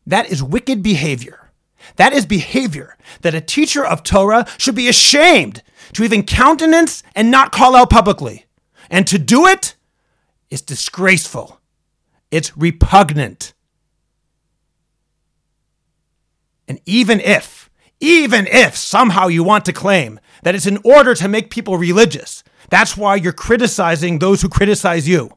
that 0.06 0.30
is 0.30 0.42
wicked 0.42 0.82
behavior. 0.82 1.50
That 1.96 2.12
is 2.12 2.26
behavior 2.26 2.96
that 3.22 3.34
a 3.34 3.40
teacher 3.40 3.84
of 3.84 4.02
Torah 4.02 4.46
should 4.58 4.74
be 4.74 4.88
ashamed 4.88 5.62
to 5.94 6.04
even 6.04 6.22
countenance 6.22 7.02
and 7.14 7.30
not 7.30 7.52
call 7.52 7.74
out 7.74 7.90
publicly. 7.90 8.46
And 8.90 9.06
to 9.06 9.18
do 9.18 9.46
it 9.46 9.74
is 10.50 10.62
disgraceful. 10.62 11.60
It's 12.34 12.56
repugnant. 12.56 13.54
And 16.66 16.80
even 16.84 17.20
if, 17.20 17.70
even 18.00 18.48
if 18.48 18.76
somehow 18.76 19.28
you 19.28 19.44
want 19.44 19.64
to 19.66 19.72
claim 19.72 20.18
that 20.42 20.56
it's 20.56 20.66
in 20.66 20.80
order 20.82 21.14
to 21.14 21.28
make 21.28 21.48
people 21.48 21.76
religious, 21.76 22.42
that's 22.70 22.96
why 22.96 23.14
you're 23.14 23.32
criticizing 23.32 24.18
those 24.18 24.42
who 24.42 24.48
criticize 24.48 25.06
you. 25.06 25.30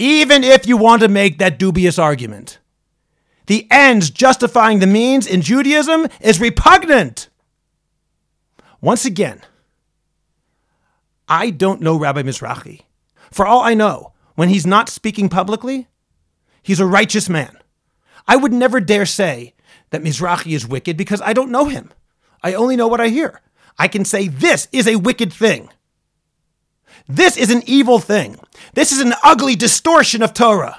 Even 0.00 0.42
if 0.42 0.66
you 0.66 0.76
want 0.76 1.02
to 1.02 1.08
make 1.08 1.38
that 1.38 1.56
dubious 1.56 2.00
argument, 2.00 2.58
the 3.46 3.68
ends 3.70 4.10
justifying 4.10 4.80
the 4.80 4.88
means 4.88 5.28
in 5.28 5.40
Judaism 5.40 6.08
is 6.20 6.40
repugnant. 6.40 7.28
Once 8.80 9.04
again, 9.04 9.40
I 11.28 11.50
don't 11.50 11.80
know 11.80 11.96
Rabbi 11.96 12.22
Mizrachi. 12.22 12.80
For 13.30 13.46
all 13.46 13.60
I 13.60 13.74
know, 13.74 14.14
when 14.34 14.48
he's 14.48 14.66
not 14.66 14.88
speaking 14.88 15.28
publicly, 15.28 15.86
He's 16.64 16.80
a 16.80 16.86
righteous 16.86 17.28
man. 17.28 17.56
I 18.26 18.36
would 18.36 18.52
never 18.52 18.80
dare 18.80 19.04
say 19.04 19.52
that 19.90 20.02
Mizrachi 20.02 20.56
is 20.56 20.66
wicked 20.66 20.96
because 20.96 21.20
I 21.20 21.34
don't 21.34 21.52
know 21.52 21.66
him. 21.66 21.92
I 22.42 22.54
only 22.54 22.74
know 22.74 22.88
what 22.88 23.02
I 23.02 23.08
hear. 23.08 23.42
I 23.78 23.86
can 23.86 24.04
say 24.06 24.28
this 24.28 24.66
is 24.72 24.88
a 24.88 24.96
wicked 24.96 25.30
thing. 25.30 25.68
This 27.06 27.36
is 27.36 27.50
an 27.50 27.62
evil 27.66 27.98
thing. 27.98 28.38
This 28.72 28.92
is 28.92 29.00
an 29.00 29.12
ugly 29.22 29.56
distortion 29.56 30.22
of 30.22 30.32
Torah. 30.32 30.78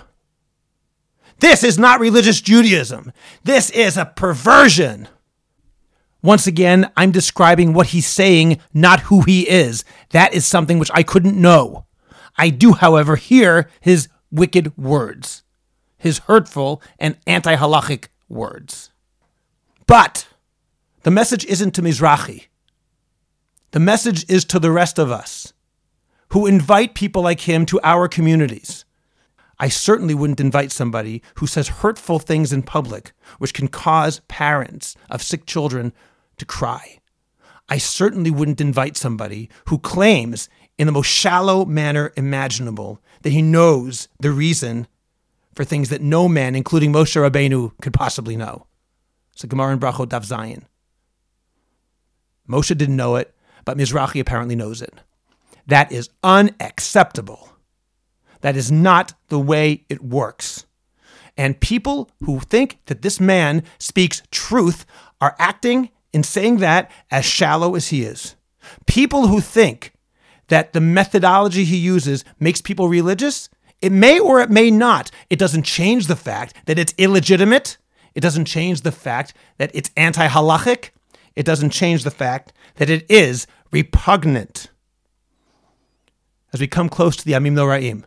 This 1.40 1.64
is 1.64 1.78
not 1.78 2.00
religious 2.00 2.42
Judaism. 2.42 3.14
This 3.44 3.70
is 3.70 3.96
a 3.96 4.06
perversion. 4.06 5.08
Once 6.24 6.48
again, 6.48 6.92
I'm 6.98 7.12
describing 7.12 7.74
what 7.74 7.88
he's 7.88 8.08
saying, 8.08 8.60
not 8.74 9.02
who 9.02 9.22
he 9.22 9.48
is. 9.48 9.86
That 10.10 10.34
is 10.34 10.48
something 10.48 10.80
which 10.80 10.90
I 10.96 11.04
couldn't 11.04 11.40
know. 11.40 11.86
I 12.38 12.50
do, 12.50 12.74
however, 12.74 13.18
hear 13.18 13.70
his 13.82 14.08
wicked 14.32 14.76
words 14.76 15.44
his 16.06 16.20
hurtful 16.20 16.84
and 17.00 17.18
anti 17.26 17.56
halachic 17.56 18.10
words. 18.30 18.92
But 19.88 20.28
the 21.02 21.10
message 21.10 21.44
isn't 21.46 21.72
to 21.72 21.82
Mizrachi. 21.82 22.46
The 23.72 23.80
message 23.80 24.30
is 24.30 24.46
to 24.46 24.60
the 24.60 24.72
rest 24.72 25.00
of 25.00 25.12
us 25.12 25.52
who 26.30 26.46
invite 26.46 26.94
people 26.94 27.24
like 27.24 27.42
him 27.42 27.66
to 27.66 27.80
our 27.84 28.08
communities. 28.08 28.86
I 29.60 29.68
certainly 29.68 30.14
wouldn't 30.14 30.40
invite 30.40 30.72
somebody 30.72 31.24
who 31.36 31.48
says 31.48 31.80
hurtful 31.80 32.20
things 32.20 32.54
in 32.54 32.62
public, 32.62 33.12
which 33.40 33.56
can 33.56 33.68
cause 33.68 34.22
parents 34.28 34.96
of 35.10 35.24
sick 35.24 35.48
children 35.48 35.92
to 36.38 36.46
cry. 36.46 37.00
I 37.68 37.80
certainly 37.80 38.30
wouldn't 38.30 38.62
invite 38.62 38.96
somebody 38.96 39.50
who 39.70 39.80
claims, 39.80 40.50
in 40.78 40.86
the 40.86 40.94
most 40.94 41.08
shallow 41.08 41.66
manner 41.66 42.14
imaginable, 42.16 43.02
that 43.24 43.32
he 43.32 43.42
knows 43.42 44.08
the 44.20 44.32
reason 44.32 44.86
for 45.56 45.64
things 45.64 45.90
that 45.90 46.02
no 46.02 46.28
man, 46.28 46.56
including 46.56 46.92
Moshe 46.92 47.16
Rabbeinu, 47.16 47.72
could 47.82 47.94
possibly 47.94 48.36
know. 48.36 48.68
So 49.36 49.48
Gemara 49.48 49.74
in 49.74 49.80
Brachot 49.80 50.08
Daf 50.08 50.26
Zayin. 50.26 50.64
Moshe 52.48 52.78
didn't 52.78 52.96
know 52.96 53.16
it, 53.16 53.34
but 53.64 53.78
Mizrachi 53.78 54.20
apparently 54.20 54.56
knows 54.56 54.82
it. 54.82 54.94
That 55.68 55.92
is 55.92 56.10
unacceptable. 56.24 57.50
That 58.42 58.56
is 58.56 58.72
not 58.72 59.14
the 59.30 59.40
way 59.40 59.86
it 59.90 60.04
works. 60.04 60.66
And 61.38 61.60
people 61.60 62.12
who 62.24 62.40
think 62.40 62.80
that 62.86 63.02
this 63.02 63.20
man 63.20 63.64
speaks 63.80 64.22
truth 64.32 64.86
are 65.20 65.36
acting 65.40 65.90
in 66.14 66.24
saying 66.24 66.58
that 66.58 66.92
as 67.12 67.26
shallow 67.26 67.76
as 67.76 67.88
he 67.88 68.04
is. 68.04 68.36
People 68.86 69.28
who 69.28 69.42
think 69.42 69.94
that 70.48 70.74
the 70.74 70.82
methodology 70.82 71.66
he 71.66 71.78
uses 71.78 72.24
makes 72.40 72.62
people 72.62 72.88
religious, 72.88 73.50
it 73.86 73.92
may 73.92 74.20
or 74.20 74.42
it 74.42 74.50
may 74.50 74.72
not. 74.72 75.12
It 75.30 75.38
doesn't 75.38 75.62
change 75.62 76.08
the 76.08 76.16
fact 76.16 76.56
that 76.66 76.80
it's 76.80 76.96
illegitimate. 76.98 77.78
It 78.16 78.22
doesn't 78.22 78.46
change 78.46 78.82
the 78.82 78.92
fact 78.92 79.36
that 79.60 79.70
it's 79.76 79.92
anti 79.96 80.28
halachic. 80.28 80.90
It 81.36 81.46
doesn't 81.46 81.70
change 81.70 82.04
the 82.04 82.10
fact 82.10 82.52
that 82.78 82.90
it 82.90 83.06
is 83.12 83.46
repugnant. 83.72 84.72
As 86.52 86.60
we 86.60 86.66
come 86.66 86.90
close 86.90 87.16
to 87.18 87.26
the 87.26 87.34
Yamim 87.34 87.54
Noraim, 87.54 88.06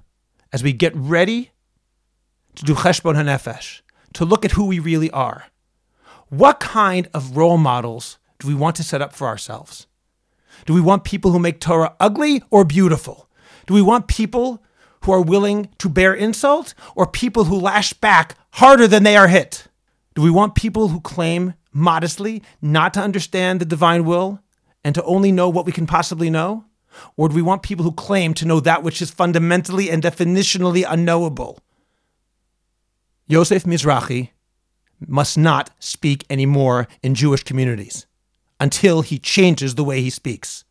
as 0.53 0.65
we 0.65 0.73
get 0.73 0.97
ready 0.97 1.53
to 2.57 2.65
do 2.65 2.75
Cheshbon 2.75 3.15
HaNefesh, 3.15 3.83
to 4.15 4.25
look 4.25 4.45
at 4.45 4.53
who 4.53 4.67
we 4.67 4.81
really 4.81 5.13
are, 5.13 5.45
what 6.29 6.59
kind 6.59 7.09
of 7.15 7.37
role 7.37 7.57
models 7.57 8.19
do 8.41 8.49
we 8.49 8.55
want 8.55 8.75
to 8.77 8.83
set 8.83 9.01
up 9.01 9.13
for 9.13 9.29
ourselves? 9.29 9.87
Do 10.67 10.75
we 10.75 10.81
want 10.81 11.05
people 11.05 11.31
who 11.31 11.39
make 11.39 11.61
Torah 11.61 11.95
ugly 12.01 12.43
or 12.51 12.65
beautiful? 12.65 13.31
Do 13.69 13.75
we 13.75 13.83
want 13.83 14.09
people 14.09 14.61
who 15.03 15.13
are 15.13 15.23
willing 15.23 15.69
to 15.79 15.89
bear 15.89 16.15
insult 16.15 16.75
or 16.95 17.07
people 17.07 17.45
who 17.45 17.57
lash 17.57 17.93
back 17.93 18.37
harder 18.53 18.87
than 18.87 19.03
they 19.03 19.17
are 19.17 19.29
hit? 19.29 19.69
Do 20.15 20.23
we 20.23 20.31
want 20.31 20.55
people 20.55 20.89
who 20.89 21.01
claim 21.01 21.55
modestly 21.73 22.43
not 22.61 22.95
to 22.95 23.01
understand 23.01 23.61
the 23.61 23.65
divine 23.65 24.05
will 24.05 24.41
and 24.85 24.95
to 24.95 25.05
only 25.05 25.33
know 25.33 25.49
what 25.49 25.67
we 25.67 25.73
can 25.73 25.87
possibly 25.87 26.31
know? 26.31 26.65
Or 27.17 27.29
do 27.29 27.35
we 27.35 27.43
want 27.43 27.63
people 27.63 27.85
who 27.85 27.93
claim 27.93 28.35
to 28.35 28.47
know 28.47 28.61
that 28.61 28.83
which 28.83 29.01
is 29.01 29.11
fundamentally 29.11 29.91
and 29.91 30.03
definitionally 30.03 30.85
unknowable? 30.89 31.59
Yosef 33.29 33.65
Mizrachi 33.65 34.31
must 35.07 35.39
not 35.39 35.71
speak 35.79 36.25
anymore 36.29 36.89
in 37.03 37.15
Jewish 37.15 37.45
communities 37.45 38.07
until 38.59 39.03
he 39.03 39.19
changes 39.19 39.75
the 39.75 39.85
way 39.85 40.01
he 40.01 40.11
speaks. 40.11 40.65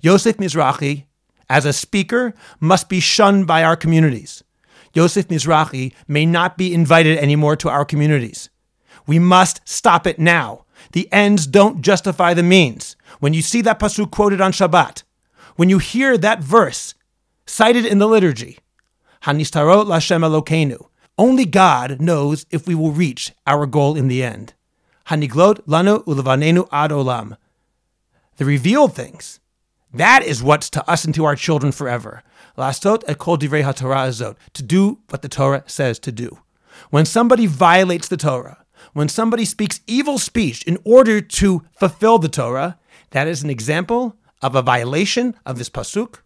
Yosef 0.00 0.36
Mizrachi, 0.36 1.06
as 1.48 1.64
a 1.64 1.72
speaker, 1.72 2.34
must 2.60 2.88
be 2.88 3.00
shunned 3.00 3.46
by 3.46 3.62
our 3.62 3.76
communities. 3.76 4.42
Yosef 4.94 5.28
Mizrachi 5.28 5.92
may 6.06 6.26
not 6.26 6.58
be 6.58 6.74
invited 6.74 7.18
anymore 7.18 7.56
to 7.56 7.68
our 7.68 7.84
communities. 7.84 8.50
We 9.06 9.18
must 9.18 9.60
stop 9.66 10.06
it 10.06 10.18
now. 10.18 10.64
The 10.92 11.10
ends 11.12 11.46
don't 11.46 11.82
justify 11.82 12.34
the 12.34 12.42
means. 12.42 12.96
When 13.20 13.34
you 13.34 13.42
see 13.42 13.60
that 13.62 13.78
pasuk 13.78 14.10
quoted 14.10 14.40
on 14.40 14.52
Shabbat, 14.52 15.02
when 15.56 15.68
you 15.68 15.78
hear 15.78 16.16
that 16.18 16.42
verse 16.42 16.94
cited 17.46 17.84
in 17.84 17.98
the 17.98 18.06
liturgy, 18.06 18.58
Hanistarot 19.22 19.86
Lashem 19.86 20.22
Elokeinu, 20.24 20.86
only 21.16 21.44
God 21.44 22.00
knows 22.00 22.46
if 22.50 22.66
we 22.66 22.74
will 22.74 22.92
reach 22.92 23.32
our 23.46 23.66
goal 23.66 23.96
in 23.96 24.08
the 24.08 24.22
end. 24.22 24.54
Haniglot 25.08 25.66
lanu 25.66 26.04
ulevanenu 26.04 26.68
ad 26.70 26.90
olam. 26.90 27.36
The 28.36 28.44
revealed 28.44 28.94
things. 28.94 29.40
That 29.92 30.22
is 30.22 30.42
what's 30.42 30.70
to 30.70 30.90
us 30.90 31.04
and 31.04 31.14
to 31.14 31.24
our 31.24 31.36
children 31.36 31.72
forever. 31.72 32.22
Lastot 32.56 33.04
et 33.06 33.18
kol 33.18 33.38
divrei 33.38 33.62
haTorah 33.62 34.08
azot. 34.08 34.36
To 34.54 34.62
do 34.62 34.98
what 35.08 35.22
the 35.22 35.28
Torah 35.28 35.64
says 35.66 35.98
to 36.00 36.12
do. 36.12 36.38
When 36.90 37.04
somebody 37.04 37.46
violates 37.46 38.08
the 38.08 38.16
Torah, 38.16 38.64
when 38.92 39.08
somebody 39.08 39.44
speaks 39.44 39.80
evil 39.86 40.18
speech 40.18 40.62
in 40.64 40.78
order 40.84 41.20
to 41.20 41.62
fulfill 41.78 42.18
the 42.18 42.28
Torah, 42.28 42.78
that 43.10 43.26
is 43.26 43.42
an 43.42 43.50
example 43.50 44.16
of 44.42 44.54
a 44.54 44.62
violation 44.62 45.34
of 45.44 45.58
this 45.58 45.70
pasuk 45.70 46.20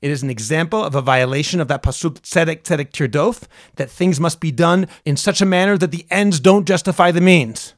it 0.00 0.10
is 0.10 0.22
an 0.22 0.30
example 0.30 0.84
of 0.84 0.94
a 0.94 1.02
violation 1.02 1.60
of 1.60 1.68
that 1.68 1.82
pasuk 1.82 2.20
tzedek 2.20 2.62
tzedek 2.62 2.92
tirdof, 2.92 3.44
that 3.76 3.90
things 3.90 4.20
must 4.20 4.40
be 4.40 4.52
done 4.52 4.86
in 5.04 5.16
such 5.16 5.40
a 5.40 5.46
manner 5.46 5.76
that 5.76 5.90
the 5.90 6.06
ends 6.10 6.38
don't 6.38 6.66
justify 6.66 7.10
the 7.10 7.20
means. 7.20 7.74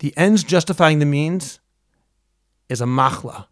The 0.00 0.14
ends 0.16 0.44
justifying 0.44 0.98
the 0.98 1.06
means 1.06 1.60
is 2.68 2.80
a 2.80 2.86
machla. 2.86 3.46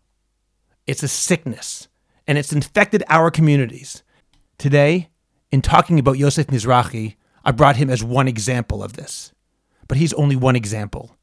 It's 0.86 1.02
a 1.02 1.08
sickness, 1.08 1.88
and 2.26 2.36
it's 2.36 2.52
infected 2.52 3.04
our 3.08 3.30
communities. 3.30 4.02
Today, 4.58 5.10
in 5.52 5.62
talking 5.62 5.98
about 5.98 6.18
Yosef 6.18 6.48
Mizrachi, 6.48 7.14
I 7.44 7.52
brought 7.52 7.76
him 7.76 7.88
as 7.88 8.02
one 8.02 8.26
example 8.26 8.82
of 8.82 8.94
this. 8.94 9.32
But 9.86 9.98
he's 9.98 10.12
only 10.14 10.34
one 10.34 10.56
example. 10.56 11.16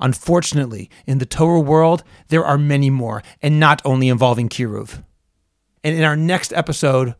Unfortunately, 0.00 0.90
in 1.06 1.18
the 1.18 1.26
Torah 1.26 1.60
world, 1.60 2.04
there 2.28 2.44
are 2.44 2.58
many 2.58 2.88
more, 2.90 3.22
and 3.42 3.60
not 3.60 3.82
only 3.84 4.08
involving 4.08 4.48
Kiruv. 4.48 5.02
And 5.84 5.96
in 5.96 6.04
our 6.04 6.16
next 6.16 6.52
episode, 6.52 7.14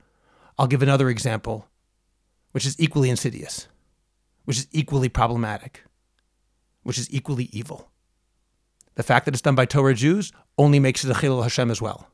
I'll 0.58 0.66
give 0.66 0.82
another 0.82 1.10
example, 1.10 1.66
which 2.52 2.66
is 2.66 2.78
equally 2.80 3.10
insidious, 3.10 3.68
which 4.44 4.58
is 4.58 4.68
equally 4.72 5.08
problematic, 5.08 5.84
which 6.82 6.98
is 6.98 7.12
equally 7.12 7.50
evil. 7.52 7.90
The 8.96 9.02
fact 9.02 9.26
that 9.26 9.34
it's 9.34 9.42
done 9.42 9.54
by 9.54 9.66
Torah 9.66 9.94
Jews 9.94 10.32
only 10.58 10.80
makes 10.80 11.04
it 11.04 11.10
a 11.10 11.14
Chilul 11.14 11.42
Hashem 11.42 11.70
as 11.70 11.80
well. 11.80 12.08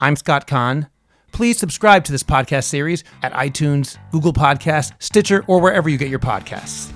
I'm 0.00 0.16
Scott 0.16 0.46
Kahn. 0.46 0.88
Please 1.32 1.58
subscribe 1.58 2.04
to 2.04 2.12
this 2.12 2.22
podcast 2.22 2.64
series 2.64 3.04
at 3.22 3.32
iTunes, 3.32 3.98
Google 4.12 4.32
Podcasts, 4.32 4.92
Stitcher, 4.98 5.44
or 5.46 5.60
wherever 5.60 5.88
you 5.88 5.98
get 5.98 6.08
your 6.08 6.18
podcasts. 6.18 6.92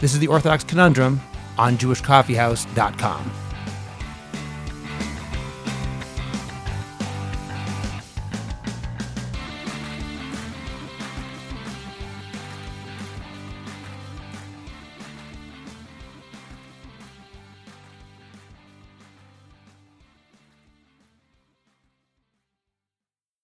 This 0.00 0.12
is 0.14 0.18
the 0.18 0.26
Orthodox 0.26 0.64
Conundrum 0.64 1.20
on 1.58 1.76
JewishCoffeehouse.com. 1.78 3.41